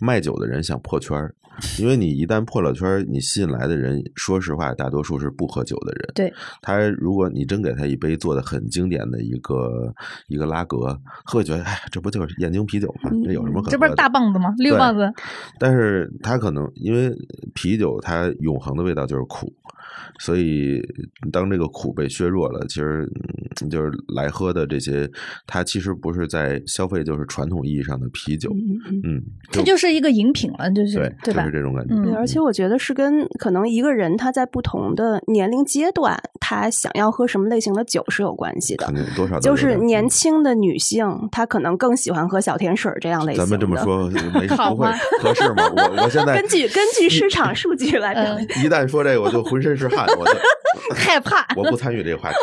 [0.00, 1.32] 卖酒的人想破圈儿，
[1.78, 6.10] 因为你一旦破了圈儿，你吸引来的人，说实话，大多数是不喝酒的人。
[6.12, 9.94] 对，他如果你真给他一杯做的很经典的一个
[10.26, 13.12] 一个拉格，会觉得哎，这不就是燕京啤酒吗？
[13.24, 13.70] 这有什么可喝的？
[13.70, 14.52] 这不是大棒子吗？
[14.58, 15.08] 六棒子，
[15.60, 17.14] 但是他可能因为
[17.54, 19.52] 啤酒它永恒的味道就是苦，
[20.18, 20.80] 所以
[21.30, 23.08] 当这个苦被削弱了，其实
[23.62, 25.08] 嗯就是来喝的这些，
[25.46, 28.50] 它其实不是在消费，就是传统意义上的啤酒，
[29.04, 29.22] 嗯
[29.52, 31.52] 它就是一个饮品了，就是对，对吧就是？
[31.52, 31.94] 这种感觉。
[32.16, 38.94] 而且我觉得是跟可能一个人他在不同的年龄阶段，他想要喝什么类型的酒是有关系的肯。
[38.94, 43.46] 定多少就是年轻的女性，她可能更喜欢喝小甜水儿这样类型的。
[43.46, 44.08] 咱们这么说
[44.40, 44.86] 没不会
[45.20, 45.70] 合适吗？
[45.76, 48.42] 我我现在根据根据市场数据来 表嗯。
[48.64, 50.32] 一旦说这个，我就浑身是汗，我就
[50.94, 51.46] 害怕。
[51.56, 52.36] 我不参与这个话题。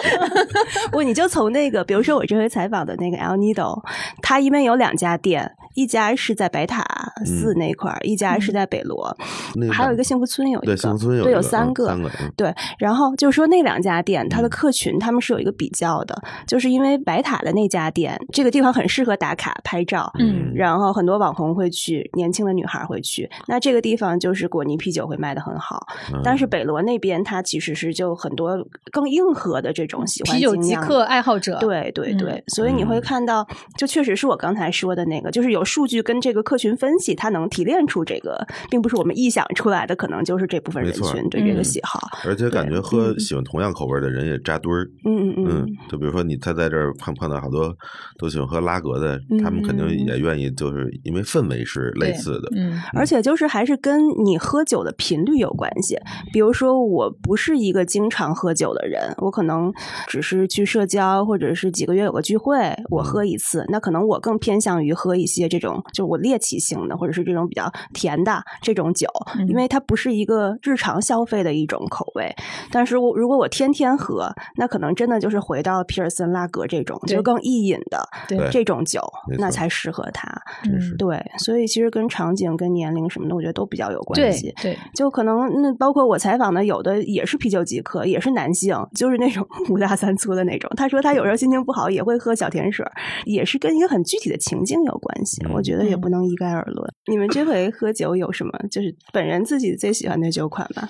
[0.91, 3.81] 不，你就从那个，比如说我这回采访的那个 El Nido，
[4.21, 6.83] 它因为有两家店，一家是在白塔
[7.25, 9.15] 寺那块儿，一家是在北罗，
[9.55, 12.31] 那个还有一个幸福村有一个，对幸福村有对一个嗯有三个，三个嗯。
[12.35, 14.49] 对，然后就是说那两家店，它的嗯。
[14.53, 16.15] 客群他们是有一个比较的，
[16.47, 20.53] 就是因为白塔的那家店，这个地方很适合打卡拍照，嗯。
[20.53, 26.21] 然后很多网红会去，年轻的女孩会去，那这个地方就是果泥啤酒会卖的很好，嗯。
[26.23, 28.57] 但是北罗那边它其实是就很多
[28.91, 33.47] 更硬核的这种喜欢啤酒极客爱好者，对对嗯对，所以你会嗯看到，
[33.77, 41.99] 就确实是我刚才说的那个，就是有数据跟这个客群分析，它能提炼出这个，并不是我们臆想出来的，可能就是这部分人群对这个嗯喜好。
[42.25, 44.85] 而且感觉喝嗯喜欢同样口味的人也扎堆儿。
[45.05, 47.73] 嗯嗯嗯嗯，，就比如说你他在这儿碰碰到好多
[48.17, 52.49] 都喜欢喝拉格的，他们肯定嗯也愿意，就是因为氛围是类似的。
[52.55, 55.97] 嗯而且就是还是跟你喝酒的频率有关系。
[56.31, 59.71] 比如说，我不是一个经常喝酒的人，我可能
[60.07, 62.57] 只是去社交，或者是几个月有个聚会，
[62.89, 63.65] 我嗯喝一次。
[63.69, 69.07] 那可能我更偏向于喝一些这种，就我猎奇性的，或者是这种比较甜的这种酒，
[69.37, 72.33] 嗯因为它不是一个日常消费的一种口味。
[72.71, 78.07] 但是我如果我天天喝，那可能真的就是回到皮尔森拉格这种，对就更易饮的
[78.51, 79.01] 这种酒
[79.37, 80.27] 那才适合它。
[80.65, 84.53] 嗯对，所以其实跟场景、跟年龄什么的，我觉得都比较有关对系。
[84.61, 90.69] 对，就可能那包括我采访的，有的也是啤酒极客，也是男性，就是那种五大三粗的那种。
[90.75, 92.85] 他说他有时候心情不好也会喝小甜水，
[93.25, 95.45] 也是跟一个很具体的情境有关系。
[95.53, 96.93] 我觉得也嗯不能一概而论。
[97.07, 100.89] 你们这回喝酒有什么就是本人自己最喜欢的酒款吧？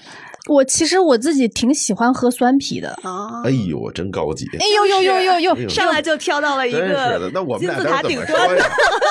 [0.50, 2.90] 我其实我自己挺喜欢喝酸啤的。
[3.04, 4.46] 啊哎呦，真高级！
[4.60, 8.50] 哎呦呦呦呦呦上来就挑到了一个，那我们金字塔顶端？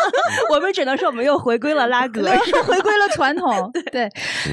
[0.51, 2.23] 我们只能说我们又回归了拉格。
[2.67, 4.09] 回归了传统，对，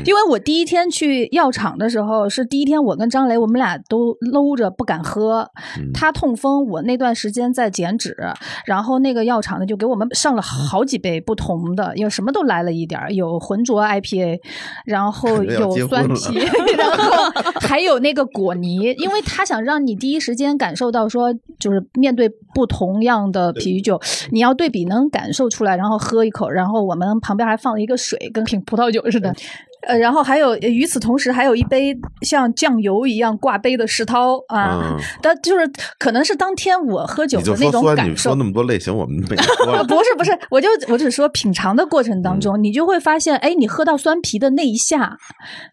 [0.06, 5.50] 因为我第一天去药厂的时候，是第一天，我跟张雷我们俩都搂着不敢喝。
[5.78, 8.16] 嗯他痛风，我那段时间在减脂，
[8.66, 14.40] 然后那个药厂呢就给我们上了好几杯不同的，有什么都来了一点儿，有浑浊 IPA，
[14.86, 16.40] 然后有酸啤，
[16.78, 24.00] 然后还有那个果泥，因为他想让你第一时间感受到说，就是面对不同样的啤酒，
[24.32, 29.34] 你要对比能感受出来，然后喝一口，然后我们旁边还放了一个水，跟品葡萄酒似的。
[29.88, 38.44] 呃，然后还有呃与此同时，还有一杯像酱油一样挂杯的石涛啊，嗯但就是可能是当天我喝酒的那种，感受你说那。
[38.44, 39.84] 么多类型，我们没说啊。
[39.88, 45.18] 不是不是，我就我只是说品尝的过程当中，你就会发现，哎，你喝到酸啤的那一下，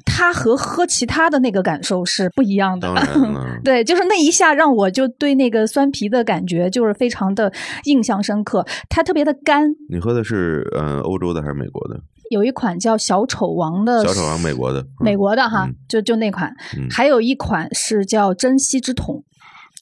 [0.04, 2.94] 它和喝其他的那个感受是不一样的
[3.64, 7.50] 对，就是那一下让我就对那个酸啤的感觉就是非常的
[7.84, 9.74] 印象深刻，它特别的干。
[9.88, 11.98] 你喝的是呃欧洲的还是美国的？
[12.28, 19.22] 有一款叫小丑王的，小丑王美国的，嗯美国的哈，嗯就就那款，嗯还有一款是叫珍稀之桶，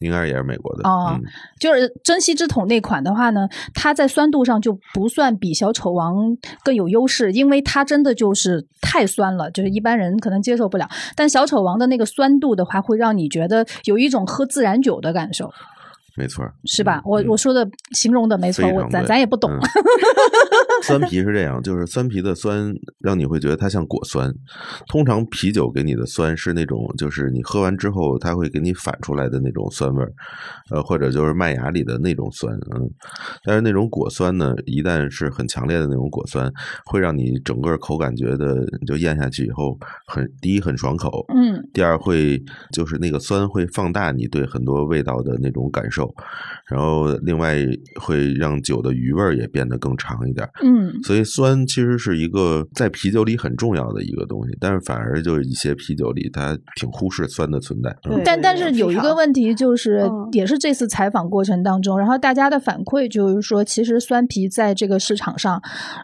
[0.01, 0.89] 应该也是美国的。
[0.89, 1.23] 哦嗯
[1.59, 10.87] 就是珍稀之桶那款的话呢，它在酸度上就不算比小丑王更有优势，因为它真的就是太酸了，就是一般人可能接受不了。
[11.17, 15.51] 但小丑王的那个酸度的话，会让你觉得有一种喝自然酒的感受，
[16.17, 16.99] 没错，是吧？
[16.99, 19.51] 嗯我我说的形容的没错，我咱咱也不懂。
[19.57, 19.61] 嗯
[20.83, 24.31] 酸啤是这样，就是酸啤的酸让你会觉得它像果酸。
[24.89, 30.13] 通常啤酒给你的酸是那种，就是你喝完之后它会给你反出来的那种酸味儿，
[30.71, 32.91] 呃，或者就是麦芽里的那种酸，嗯。
[33.45, 36.53] 但是那种果酸呢，一旦是很强烈的那种果酸，
[36.87, 42.39] 会让你整个口感觉得你就咽下去以后很第一很爽口，嗯第二会
[42.73, 46.04] 就是那个酸会放大你对很多味道的那种感受，
[46.67, 47.57] 然后另外
[48.01, 50.49] 会让酒的余味儿也变得更长一点。
[50.63, 57.91] 嗯所以酸其实是一个在啤酒里很重要的一个东西，但是反而就是一些啤酒里它挺忽视酸的存在。
[58.05, 65.61] 嗯对但但是有一个问题，就是嗯也是这次采访过程当中，然后大家的反馈就是说，其实酸啤在这个市场上，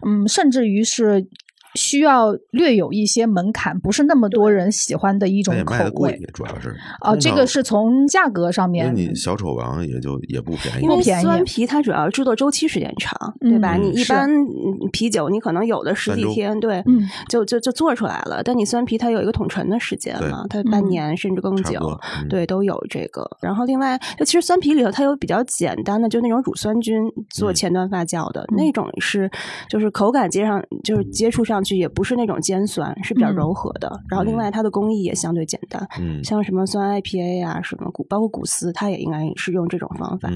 [0.06, 1.26] 嗯，甚至于是
[1.74, 13.76] 需要略有一些门槛，不是那么多人喜欢的一种口卖的贵味。，主要是哦，这个是从价格上面，你小丑王也就也不便宜因，为不便宜酸啤它主要制作周期时间长，对吧？
[13.76, 18.42] 嗯你一般嗯啤酒你可能有的十几天，对，嗯就就就做出来了。
[18.42, 21.98] 但你酸啤它有一个统陈的时间嘛，它半嗯年甚至更久
[22.28, 23.28] 对，都有这个。
[23.40, 27.00] 然后另外，就其实酸啤里头它有比较简单的，就那种乳酸菌
[27.30, 29.30] 做嗯前端发酵的、嗯那种是，
[29.68, 33.90] 就是口感接上就是接触上去也不是那种尖酸，是比较嗯柔和的。
[34.08, 40.30] 然后另外它的工艺也相对简单，嗯像什么酸 IPA 啊，什么古包括古斯，它也应该是用这种方法。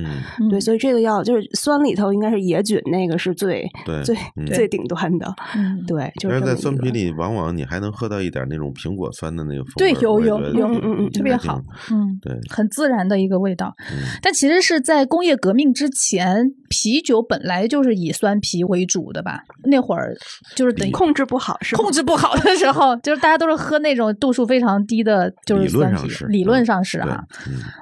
[0.51, 3.67] 对，所以这个药就是酸里头应该是野菌那个是最
[4.05, 11.61] 最、嗯最顶端的，嗯，对，就但是在酸啤里，往往你还能喝到一点那种苹果酸的那个风对味对有有有嗯嗯嗯特别好，
[11.91, 13.75] 嗯，对，很自然的一个味道。
[13.91, 19.41] 嗯但其实是在工业革命之前，啤酒本来就是以酸啤为主的吧？
[19.65, 20.15] 那会儿
[20.55, 26.11] 就是等于控制不好是控制不好的时候，就是大家都是喝那种度数非常低的，就是理论酸啤。
[26.11, 27.25] 上是理论上是啊，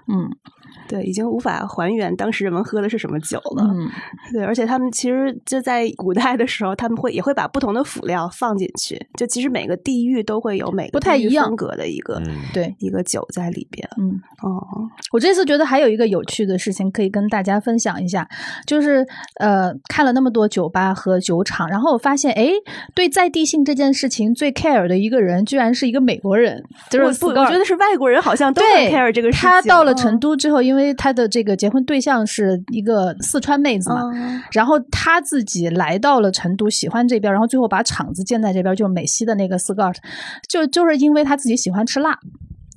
[0.09, 0.31] 嗯嗯
[0.89, 3.65] 对，已经无法还原当时人们喝的是什么酒了。
[3.71, 3.89] 嗯
[4.33, 13.89] 对，而且他们其实就在古代的时候，他们会也会把不同的辅料放进去，就其实每个地域都会有每个不太一样风格的一个、嗯，对，一个酒在里边。
[13.99, 14.21] 嗯。
[14.43, 14.59] 哦，
[15.13, 18.29] 我这次觉得还有一个有趣的事情可以跟大家分享一下，
[18.67, 19.07] 就是
[19.39, 22.51] 呃看了那么多酒吧和酒厂，然后我发现，哎，
[22.95, 29.49] 对在地性这件事情最 care 的一个人，居然是一个美国人，就是我不，我觉得是外国人好像都对很 care 这个事情。
[29.49, 39.97] 他到了成嗯都之后，因为他的这个结婚对象是一个四川妹子嘛，嗯然后他自己来到了成都，喜欢这边，然后最后把厂子建在这边，就是美西的那个 Scott，
[40.49, 42.19] 就就是因为他自己喜欢吃辣。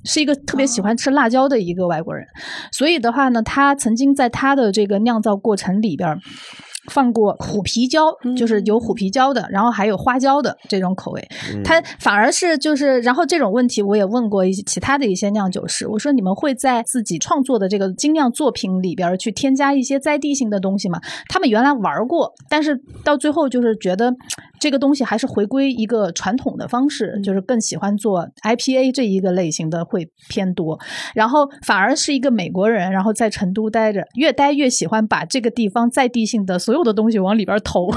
[0.08, 2.24] 是一个特别喜欢吃辣椒的一个外国人，
[2.70, 6.20] 所以的话呢，他曾经在他的这个酿造过程里边儿
[6.90, 8.06] 放过虎皮椒，
[8.36, 11.28] 就是有虎皮椒的，然后还有花椒的这种口味。
[11.52, 21.00] 嗯他反而是就是，然后这种问题我也问过一些其他的一些酿酒师，我说你们会在自己创作的这个精酿作品里边去添加一些在地性的东西吗？
[21.28, 24.14] 他们原来玩过，但是到最后就是觉得
[24.66, 30.76] 这个东西还是回归一个传统的方式，就是更喜欢做 IPA 这一个类型的会偏多，
[31.14, 37.88] 然后反而是一个美国人，然后在成都待着，越待越喜欢把这个地方在地性的所有的东西往里边投，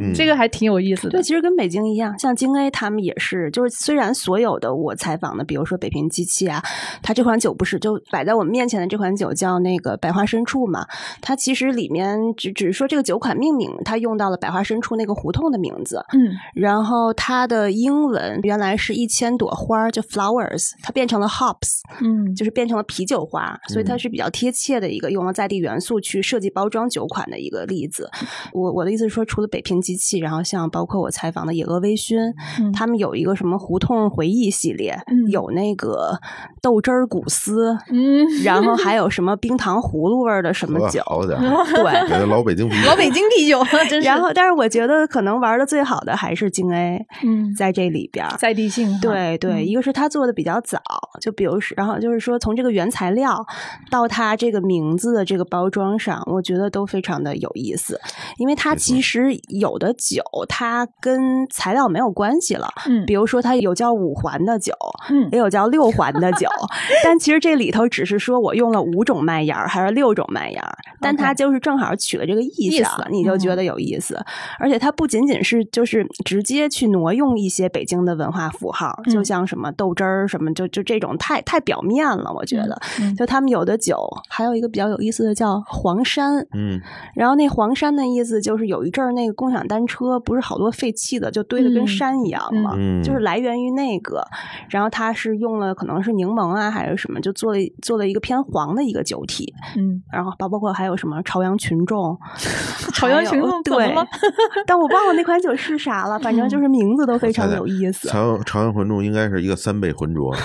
[0.00, 0.12] 嗯。
[0.16, 1.22] 这个还挺有意思的对，。
[1.22, 6.60] 其实跟北京一样，像京 A 他们也是，就是虽然所有的我采访的，比如说北平机器啊，
[7.02, 10.86] 它这款酒不是就摆在我们面前的这款酒叫那个百花深处嘛，
[11.20, 16.32] 它其实里面只只是说这个酒款命名，它用到了百花深处那个胡同的名字，嗯。
[16.54, 22.34] 然后它的英文原来是一千朵花儿，就 flowers，它变成了 hops，嗯。
[22.34, 28.10] 就是变成了啤酒花，所以它是比较贴切的一个用了在地元素去设计包装酒款的一个例子。
[28.52, 32.72] 我我的意思是说，除了北平机器，然后像包括我采访的野鹅微醺，嗯。
[32.72, 35.30] 他们有一个什么胡同回忆系列，嗯。
[35.30, 36.18] 有那个
[36.62, 42.26] 豆汁儿古斯，嗯，然后还有什么冰糖葫芦味儿的什么呵酒，对。
[42.26, 44.06] 老北京啤酒，老北京啤酒，真是。
[44.06, 48.26] 然后，但是我觉得可能玩的最好的还是京 A，嗯，在这里边。
[48.38, 49.66] 在地性，对对，嗯。
[49.66, 50.80] 一个是它做的比较早，
[51.20, 53.44] 就比如是，然后就是说从这个原材料
[53.90, 58.00] 到它这个名字的这个包装上，我觉得都非常的有意思，
[58.38, 64.72] 因为它其实有的酒它跟材料没有关系了，嗯比如说它有叫五环的酒，
[65.10, 66.48] 嗯也有叫六环的酒，
[67.04, 73.56] 但其实这里头只是说我用了五种麦芽还是六种麦芽，但它就是正好取了这个意思你就觉嗯。
[73.56, 74.16] 得有意思。
[74.58, 75.85] 而且它不仅仅是就是
[76.24, 82.78] 直接去挪用一些北京的文化符号，就嗯像什么豆汁儿什么，就就这种太太表面了，我觉得。
[83.00, 83.96] 嗯就他们有的酒，
[84.28, 86.80] 还有一个比较有意思的叫黄山，嗯，
[87.14, 94.22] 然后那黄山的意思就是有一阵儿那个共享单车不是好多废弃的，就堆的跟嗯山一样嘛，嗯就是来源于那个。
[94.68, 99.52] 然后它是用了可能是柠檬啊还是什么，就做了做了一个偏黄的一个酒体。
[99.76, 102.18] 嗯，然后包包括还有什么朝阳群众，
[102.94, 103.94] 朝阳群众对
[104.66, 110.32] 但我忘了那款酒是啥了，反正就是名字都非常有意思，朝阳朝阳浑众应该是一个三倍浑浊，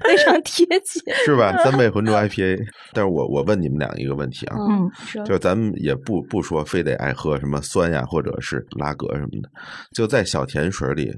[0.00, 1.12] 非常贴切。
[1.24, 1.56] 是吧？
[1.64, 2.58] 三倍浑浊 IPA。
[2.92, 9.48] 但是我我问你们俩一个问题啊，嗯，是就咱们也不不说非得爱喝什么酸呀，或者是拉格什么的，
[9.94, 11.12] 就在小甜水里，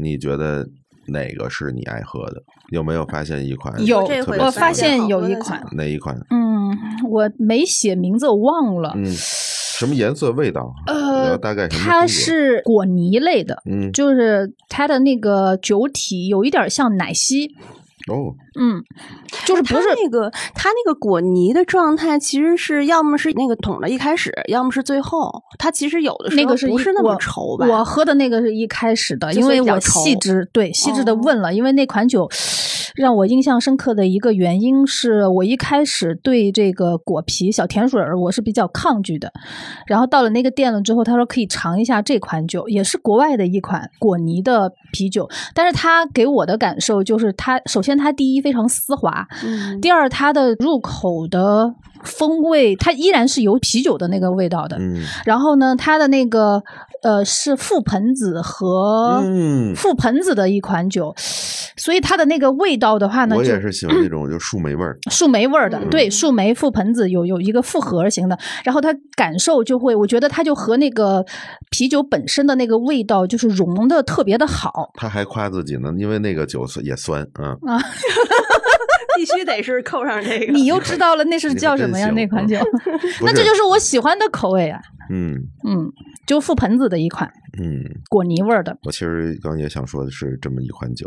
[0.00, 0.66] 你觉得
[1.06, 2.42] 哪个是你爱喝的？
[2.70, 4.00] 有没有发现一款有
[4.38, 6.16] 我发现有一款，哪一款？
[6.30, 6.70] 嗯，
[7.10, 8.92] 我没写名字，我忘了。
[8.96, 9.04] 嗯，
[9.78, 10.72] 什么颜色、味道？
[10.86, 11.68] 呃大概
[12.06, 17.46] 是果泥类的，嗯就是它的那个酒体有一点像奶昔，
[18.08, 18.82] 哦，嗯，
[19.44, 25.42] 就是不它是那个它那个果泥的状态，其实是要么是那个桶的一开始，要么是最后。
[25.58, 27.66] 它其实有的时候那个是不是那么稠吧？
[27.66, 32.28] 我喝的那个是一开始的，因为我细致对细致的哦问了，因为那款酒
[32.94, 39.32] 让我印象深刻的一个原因是我一开始对这个果皮小甜水儿我是比较抗拒的，
[39.86, 55.02] 然后到了那个店了之后，他说可以尝一下这款酒，也是国外的一款果泥的啤酒，但是它给我的感受就是它首先它第一非常丝滑，嗯第二它的入口的风味它依然是有啤酒的那个味道的，嗯。
[55.24, 56.62] 然后呢，它的那个
[57.04, 61.14] 呃是覆盆子和嗯，覆盆子的一款酒，
[61.76, 64.98] 所以它的那个味道的话呢，我也是喜欢那种就树莓味儿。
[65.10, 71.24] 树莓味儿的，嗯对，树莓覆盆子有有一个复合型的，然后它感受就会，我觉得它就和那个
[71.70, 74.90] 啤酒本身的那个味道就是融的特别的好。
[74.94, 77.54] 他还夸自己呢，因为那个酒也酸啊。
[79.16, 80.52] 必须得是扣上这个。
[80.52, 82.10] 你又知道了那是叫什么呀？
[82.10, 82.58] 那款酒，
[83.22, 84.80] 那这就是我喜欢的口味啊。
[85.10, 85.34] 嗯
[85.68, 85.86] 嗯，
[86.26, 87.30] 就覆盆子的一款
[87.62, 91.06] 嗯，果泥味儿的，我其实刚也想说的是这么一款酒，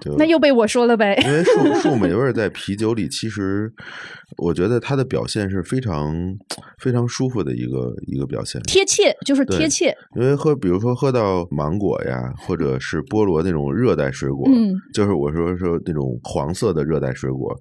[0.00, 1.20] 就那又被我说了呗。
[1.24, 3.70] 因为树树莓味在啤酒里，其实
[4.36, 6.14] 我觉得它的表现是非常
[6.78, 8.62] 非常舒服的一个一个表现。
[8.62, 17.54] 贴切就是贴切，因为喝，比如说喝到芒果呀，或者是菠萝那种热带水果，嗯，就是我说说那种黄色的热带水果，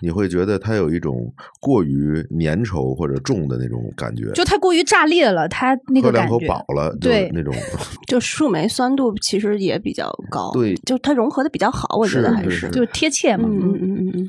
[0.00, 6.38] 你会觉得它有一种过于粘稠或者重的那种感觉，就它过于炸裂了，它那个喝两口。
[6.48, 7.54] 饱了，对那种
[8.08, 12.70] 就树莓酸度其实也比较高，对就它融合的比较好，我觉得还是是是。
[12.70, 13.48] 就贴切嘛。
[13.48, 14.28] 嗯嗯嗯嗯嗯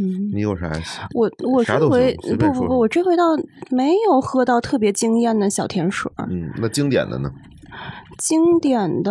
[0.00, 0.70] 嗯，你有啥？
[1.14, 3.24] 我我这回不不不，我这回倒
[3.70, 6.26] 没有喝到特别惊艳的小甜水儿。
[6.30, 7.30] 嗯，那经典的呢？
[8.20, 9.10] 经典的，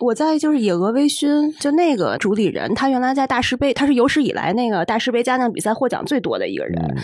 [0.00, 6.74] 我在就是野鹅微醺，就那个主理人，他原来在大师杯，他是有史以来那个大师杯家酿比赛获奖最多的一个人。
[6.82, 6.96] 嗯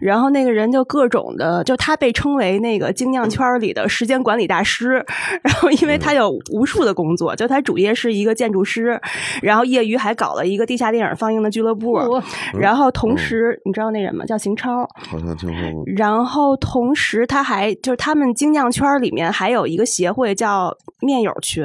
[0.00, 5.04] 然后那个人就各种的，就他被称为那个精酿圈里的时间管理大师。
[5.42, 8.98] 然后因为他有无数的工作，就他主业是一个建筑师，
[9.42, 11.92] 然后业余还搞了一个地下电影放映的俱乐部。
[11.92, 12.22] 我
[12.54, 14.24] 然后同时，你知道那人吗？
[14.24, 14.88] 叫邢超。
[14.94, 15.84] 好像听说过。
[15.94, 21.64] 然后同时他还就是他们精酿圈里面还有一个协会叫叫面友群。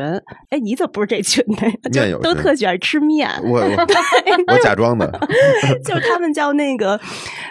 [0.50, 1.90] 哎，你怎么不是这群的？
[1.92, 3.30] 面友都特喜欢吃面。
[3.44, 3.86] 我我
[4.54, 5.12] 我假装的，
[5.84, 7.00] 就是他们叫那个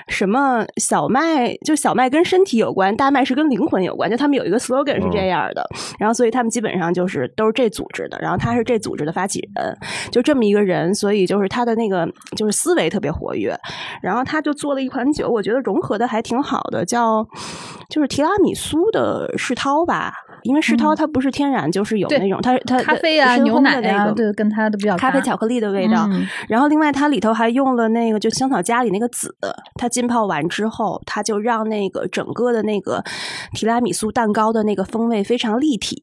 [0.09, 4.11] 什么小麦，就小麦跟身体有关，大麦是跟灵魂有关。
[4.11, 5.67] 就他们有一个 slogan 是这样的，
[5.99, 9.77] 然后所以他们基本上就是都是这组织的，然后他是这组织的发起人，
[10.11, 13.57] 就这么一个人，所以就是他的那个就是思维特别活跃，
[14.03, 17.27] 然后他就做了一款酒，我觉得融合的还挺好的，叫
[17.89, 20.13] 就是提拉米苏的世涛吧。
[20.45, 26.07] 因为世涛它不是天然就是有那种，它它咖啡啊、深牛奶啊，对，跟它的比较咖啡巧克力的味道。
[26.11, 26.25] 嗯。
[26.49, 29.35] 然后另外它里头还用了那个就香草家里那个籽，
[29.75, 33.03] 它浸泡完之后，它就让那个整个的那个
[33.55, 36.03] 提拉米苏蛋糕的那个风味非常立体，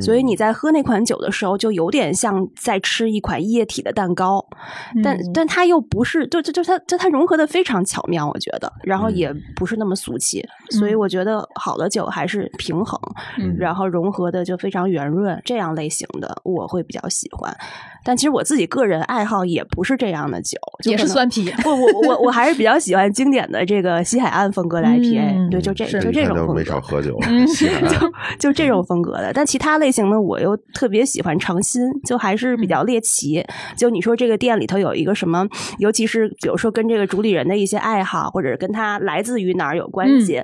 [0.00, 4.46] 所以你在喝那款酒的时候，就有点像在吃一款液体的蛋糕，
[5.02, 5.32] 但嗯。
[5.34, 5.48] 但。
[5.48, 9.16] 它又不是，就就就它就它融合的非常巧妙，我觉得，然后嗯。
[9.16, 13.00] 也不是那么俗气，所以我觉得好的酒还是平衡，
[13.38, 13.56] 嗯。
[13.58, 17.54] 然后融合的就非常圆润，这样类型的我会比较喜欢。
[18.04, 21.50] 但其实我自己个人爱好也不是这样的酒，也是酸啤。
[21.62, 26.64] 不，我我我还是比较喜欢经典的这个西海岸风格的 IPA，、嗯对，就这 就这种风格。
[26.64, 28.00] 少喝酒，嗯西海岸
[28.38, 33.44] 就这种风格的，但其他类型呢，我又特别喜欢尝新，就还是比较猎奇。
[33.76, 35.46] 就你说这个店里头有一个什么，
[35.78, 40.42] 尤其是比如说跟这个主理人的一些爱好，或者是跟他来自于哪儿有关系，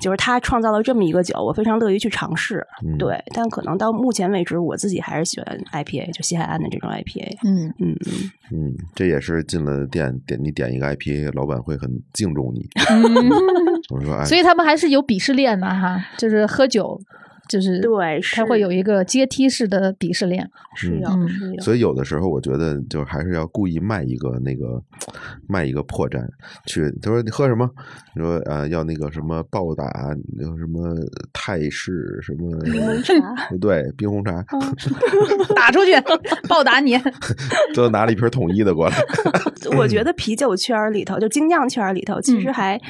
[0.00, 2.64] 就是他创造了这么一个酒，我非常乐于去尝试。
[2.82, 7.38] 嗯对，但可能到目前为止，我自己还是喜欢 IPA，就西海岸的这种 IPA。
[7.44, 12.68] 嗯，嗯嗯，嗯，这也是进了店点你点一个 IPA，老板会很敬重你。
[13.94, 17.00] 我说哎，所以他们还是有鄙视链的哈，就是喝酒，
[17.48, 20.48] 就是对，它会有一个阶梯式的鄙视链。
[20.76, 21.60] 是有、嗯是有。
[21.60, 24.82] 所以有的时候我觉得就还是要故意卖一个那个
[25.48, 26.24] 卖一个破绽，
[26.66, 27.68] 去他说你喝什么？
[28.14, 29.84] 你说呃要那个什么暴打，
[30.36, 30.94] 那个什么
[31.32, 34.44] 泰式什么柠檬茶 对冰红茶，
[35.54, 35.92] 打出去，
[36.48, 36.98] 暴打你。
[37.74, 38.96] 都拿了一瓶统一的过来。
[39.76, 42.80] 我觉得啤酒圈里头，就精酿圈里头，其实嗯还。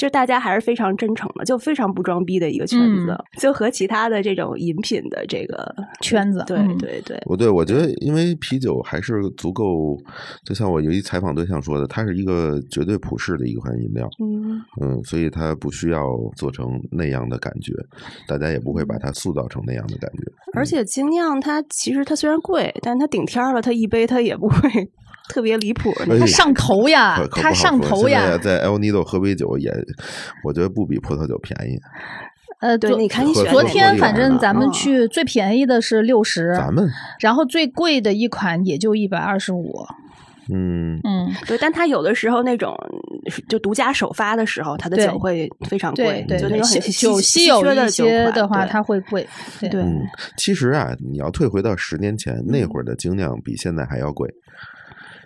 [0.00, 3.24] 就是大家还是非常真诚的，就非常不装逼的一个圈子，嗯。
[3.38, 6.78] 就和其他的这种饮品的这个圈子对、嗯。
[6.78, 9.98] 对对，我对我觉得，因为啤酒还是足够，
[10.42, 16.02] 就像我有一采访对象说的，它是一个绝对普世的一款饮料，嗯，嗯，所以它不需要
[16.34, 17.74] 做成那样的感觉，
[18.26, 20.22] 大家也不会把它塑造成那样的感觉。
[20.54, 24.90] 而且精酿它其实它虽然贵，但它顶天了，它一杯它也不会
[25.30, 25.90] 特别离谱。
[26.00, 28.20] 哎它上头呀可，可不它好说上头呀。
[28.22, 29.72] 现在在 El Nido 喝杯酒也，
[30.44, 31.78] 我觉得不比葡萄酒便宜。
[32.60, 36.86] 呃，对，昨你看你选昨天反正咱们嗯去最便宜的是六十，咱们，
[37.20, 39.72] 然后最贵的一款也就一百二十五。
[40.52, 42.76] 嗯，嗯，对，但他有的时候那种
[43.48, 49.24] 就独家首发的时候，他的酒会非常贵，对对对，就那种很稀有稀有的酒的话，它会贵。
[49.60, 50.02] 对对嗯，
[50.36, 54.28] 其实啊，你要退回到十年前，那会儿的精酿比现在还要贵，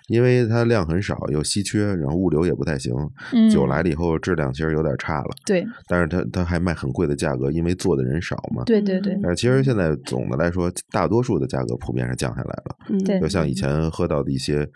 [0.09, 2.93] 因为它量很少，又稀缺，然后物流也不太行，
[3.33, 8.65] 嗯酒来了以后质量其实有点差了，对但是它它还卖很贵的价格，因为做的人少嘛。
[8.65, 12.77] 对对对嗯但是其实现在总的来说，大多数的价格普遍是降下来了。
[12.91, 14.69] 嗯，对就像以前喝到的一些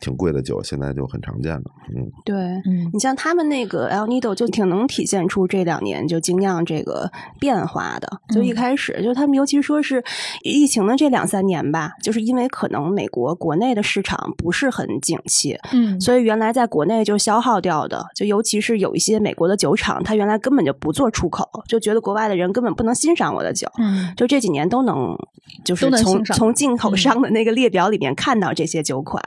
[0.00, 1.62] 挺贵的酒，现在就很常见了。
[1.94, 8.08] 嗯，对，嗯你像他们那个 El Nido 就挺能体现出这两年就精酿这个变化的。
[8.34, 10.02] 就一嗯开始，就他们尤其说是
[10.42, 23.68] 疫情的这两三年吧，就是因为可能美国国内的市场不是很景气，嗯，所以原来在国内就消耗掉的，就尤其是有一些美国的酒厂，它原来根本就不做出口，就觉得国外的人根本不能欣赏我的酒。
[23.78, 25.16] 嗯就这几年都能，
[25.64, 29.22] 就是从从进口嗯商的那个列表里面看到这些酒款，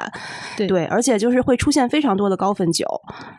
[0.57, 2.85] 对对，而且就是会出现非常多的高分酒，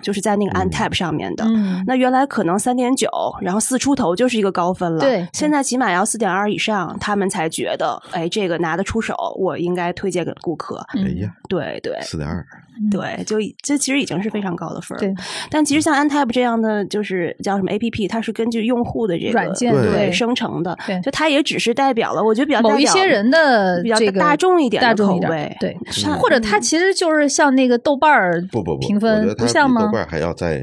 [0.03, 1.45] 就是在那个 Antap 上面的。
[1.47, 3.09] 嗯那原来可能三点九，
[3.41, 5.01] 然后四出头就是一个高分了。
[5.01, 10.85] 对现在起码要四点二以上，他们才觉得，哎，这个拿得出手，我应该推荐给顾客。
[10.95, 12.45] 嗯哎呀，对对四点二，
[12.91, 15.01] 对，就这其实已经是非常高的分儿。
[15.01, 15.15] 对，
[15.51, 25.77] 但其实像 Antap 这样的，就是叫什么 APP，它是根据用户的这个软件对对生成的，对就它也只是代表了，我觉得比较代表某一些人的比较大众一点的口味对，
[26.19, 29.93] 或者它其实就是像那个豆瓣儿不不不，评我觉分得它像吗比豆？
[29.93, 30.61] 瓣还要再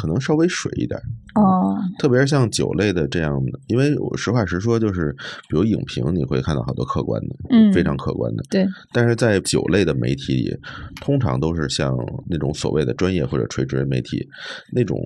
[0.00, 0.98] 可能稍微水一点。
[1.34, 5.14] 哦，特别是像酒类的这样的，因为我实话实说，就是
[5.48, 8.42] 比如影评，你会看到好多客观的，嗯非常客观的。
[8.50, 10.56] 对，但是在酒类的媒体里，
[11.00, 11.96] 通常都是像
[12.28, 14.26] 那种所谓的专业或者垂直媒体，
[14.72, 14.98] 那种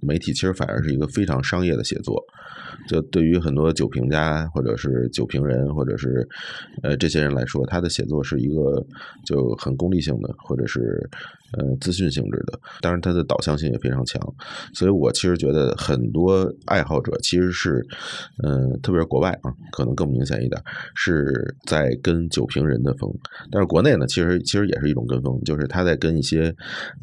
[0.00, 2.22] 媒体其实反而是一个非常商业的写作。
[2.88, 6.26] 就对于很多酒评家或者是酒评人或者是
[6.82, 8.84] 呃这些人来说，他的写作是一个
[9.24, 11.08] 就很功利性的，或者是
[11.56, 12.58] 呃资讯性质的。
[12.80, 14.20] 当然，它的导向性也非常强。
[14.72, 17.84] 所以我其实觉得很多爱好者其实是，
[18.42, 20.60] 嗯、特别是国外啊，可能更明显一点，
[20.94, 23.10] 是在跟酒评人的风。
[23.50, 26.54] 但是国内呢，其实其实也是一种跟风，就是他在跟一些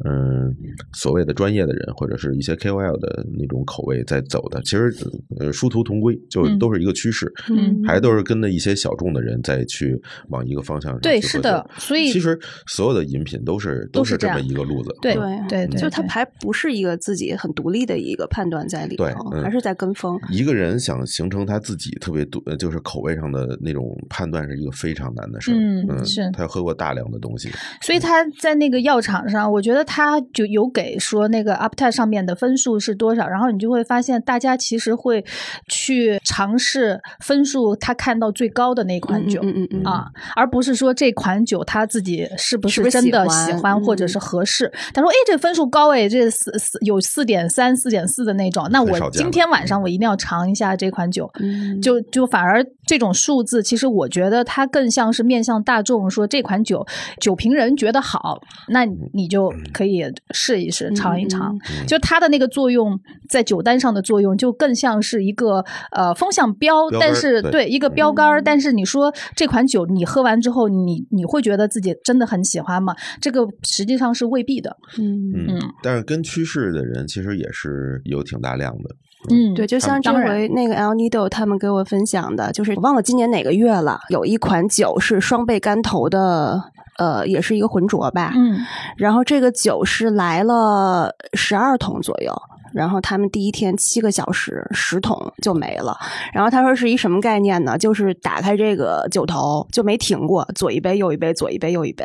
[0.04, 0.54] 嗯
[0.92, 4.60] 所谓的专业的人或者是一些 KOL 的那种口味在走的。
[4.62, 4.92] 其实
[5.38, 14.94] 呃殊途同归，就嗯都是一个趋势，嗯还都是跟着一些小众的人再去往一个方向上对是的所以其实所有的饮品都是都是这样是这么一个路子。
[15.00, 20.18] 对嗯对对，对就他还不是一个自己很独立的一个判断在里头对，嗯还是在跟风。
[20.30, 25.54] 一个人想形成他自己特别独，呃就是口味上的那种判断，是一个非常难的事儿。
[25.54, 27.50] 嗯是他要喝过大量的东西。
[27.80, 35.24] 所以他在那个药厂上，我觉得他就有给说那个 UpTime 上面的分数是多少，然后你就会发现大家其实会
[35.68, 39.40] 去尝试分数他看到最高的那款酒。
[39.42, 44.72] 嗯嗯嗯嗯啊，而不是说这款酒他自己是不是真的喜欢或者嗯是合适。
[44.94, 51.30] 他说：“哎，这分数高哎，这四四有四点三、四点四的那种，那我今天晚上我一定要尝一下这款酒。
[51.40, 56.84] 嗯就就反而这种数字，其实我觉得它更像是面向大众，说这款酒
[57.20, 61.56] 酒评人觉得好，那你就可以试一试、尝一尝。
[61.56, 62.98] 嗯就它的那个作用，
[63.28, 68.42] 在酒单上的作用，就更像是一个呃风向标，标但是对一个标杆儿。
[68.42, 72.94] 但是你说这款酒你喝完之后，你你会觉得自己真的很喜欢吗？
[73.20, 74.76] 这个实际上是未必的。
[74.98, 78.94] 嗯嗯，但是跟趋势的人其实也是有挺大量的。
[79.30, 86.62] 嗯，对，就像这回那个 El Nido 他们给我分享的，就是我忘了今年哪个月了，有一款酒是双倍干头的，
[86.98, 88.32] 呃，也是一个浑浊吧。
[88.34, 88.58] 嗯
[88.96, 92.32] 然后这个酒是来了十二桶左右。
[92.74, 95.96] 然后他们第一天七个小时十桶就没了，
[96.32, 97.76] 然后他说是一什么概念呢？
[97.78, 102.04] 就是打开这个酒头就没停过，左一杯右一杯，左一杯右一杯，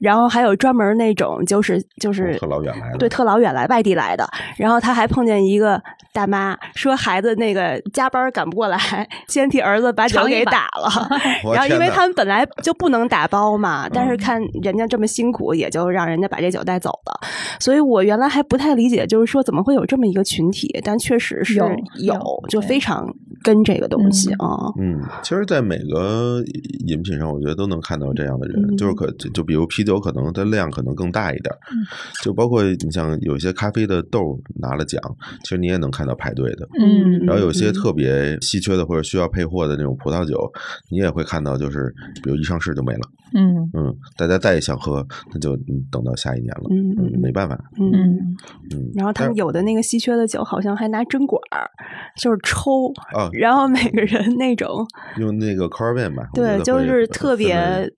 [0.00, 2.98] 然后还有专门那种就是就是特老远来的。
[2.98, 5.82] 对，特老远来外地来的，然后他还碰见一个
[6.12, 8.78] 大妈说孩子那个加班赶不过来，
[9.28, 11.08] 先替儿子把酒给打了，
[11.52, 17.28] 然后因为他们本来就不能打包嘛，但嗯是看人家这么辛苦，也就让人家把这酒带走了。
[17.58, 21.58] 所以我原来还不太理解，就是说怎么会有这么一个群体，但确实是
[21.98, 22.16] 有
[22.48, 23.14] 就非常
[23.44, 24.72] 跟这个东西嗯啊。
[24.80, 26.42] 嗯，其实，在每个
[26.88, 31.58] 饮品上，我觉得都能看到这样的人，嗯就是可就就比如啤酒，可能它量可能更大一点儿，
[32.24, 35.00] 就包括你像有些咖啡的豆拿了奖，
[35.42, 36.66] 其实你也能看到排队的。
[36.80, 40.50] 嗯然后有些嗯特别稀缺的或者需要配货的那种葡萄酒，
[40.90, 43.00] 你也会看到，就是比如一上市就没了，
[43.34, 47.90] 嗯嗯，大家再想喝，那就嗯等到下一年了，嗯嗯，没办法，嗯。
[47.92, 48.36] 嗯
[48.74, 51.68] 嗯，然后他们有的那个稀缺的酒，好像还拿针管儿，
[52.16, 54.86] 就是抽，啊，然后每个人那种，
[55.18, 57.90] 用那个 c a r v a n 吧，对，就是特别，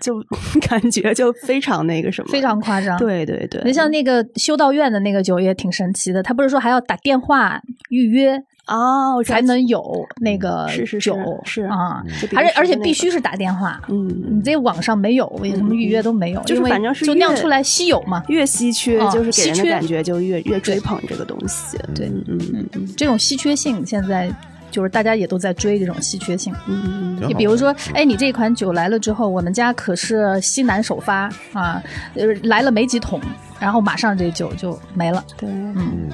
[0.00, 0.22] 就
[0.68, 2.98] 感觉就非常那个什么，非常夸张。。
[2.98, 3.62] 对对对。
[3.64, 7.60] 你像那个修道院的那个酒也挺神奇的，他不是说还要打电话
[7.90, 9.82] 预约哦，才能有
[10.22, 12.02] 那个是是是酒是啊，
[12.34, 18.22] 而且而且必须是打电话，嗯你这网上没有，什么预约都没有，就是反正是就酿出来稀有嘛。
[18.28, 21.76] 越稀缺，哦就是给人稀缺的感觉就越越追捧这个东西。
[21.94, 22.38] 对嗯
[22.72, 24.30] 嗯这种稀缺性现在
[24.74, 26.52] 就是大家也都在追这种稀缺性。
[26.66, 31.80] 嗯你比如说的，哎，你这款酒来了之后，我们家可是西南首发啊，
[32.14, 33.20] 呃，来了没几桶，
[33.60, 35.24] 然后马上这酒就没了。
[35.36, 36.10] 对，嗯，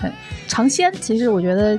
[0.00, 0.10] 对，
[0.46, 1.78] 尝鲜其实我觉得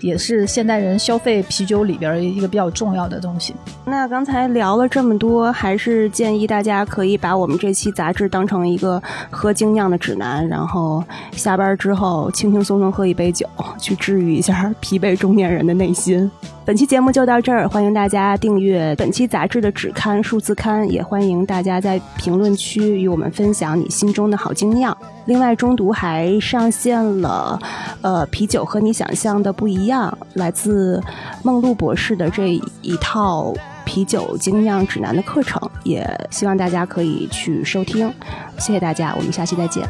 [0.00, 3.54] 也是现代人消费啤酒里边一个比较重要的东西。
[3.84, 11.02] 那刚才聊了这么多，还是建议大家可以把我们这期杂志当成一个喝精酿的指南，然后
[11.32, 13.46] 下班之后轻轻松松喝一杯酒，
[13.80, 16.30] 去治愈一下疲惫中年人的内心。
[16.68, 24.94] 本期节目就到这儿，欢迎大家订阅本期杂志的纸刊、数字刊，也欢迎大家在评论区与我们分享你心中的好精酿。
[25.24, 27.58] 另外，中读还上线了，
[28.02, 31.02] 呃，啤酒和你想象的不一样，来自
[31.42, 32.48] 梦露博士的这
[32.82, 33.54] 一套
[33.86, 38.12] 啤酒精酿指南的课程，也希望大家可以去收听。
[38.58, 39.88] 谢谢大家，我们下期再见。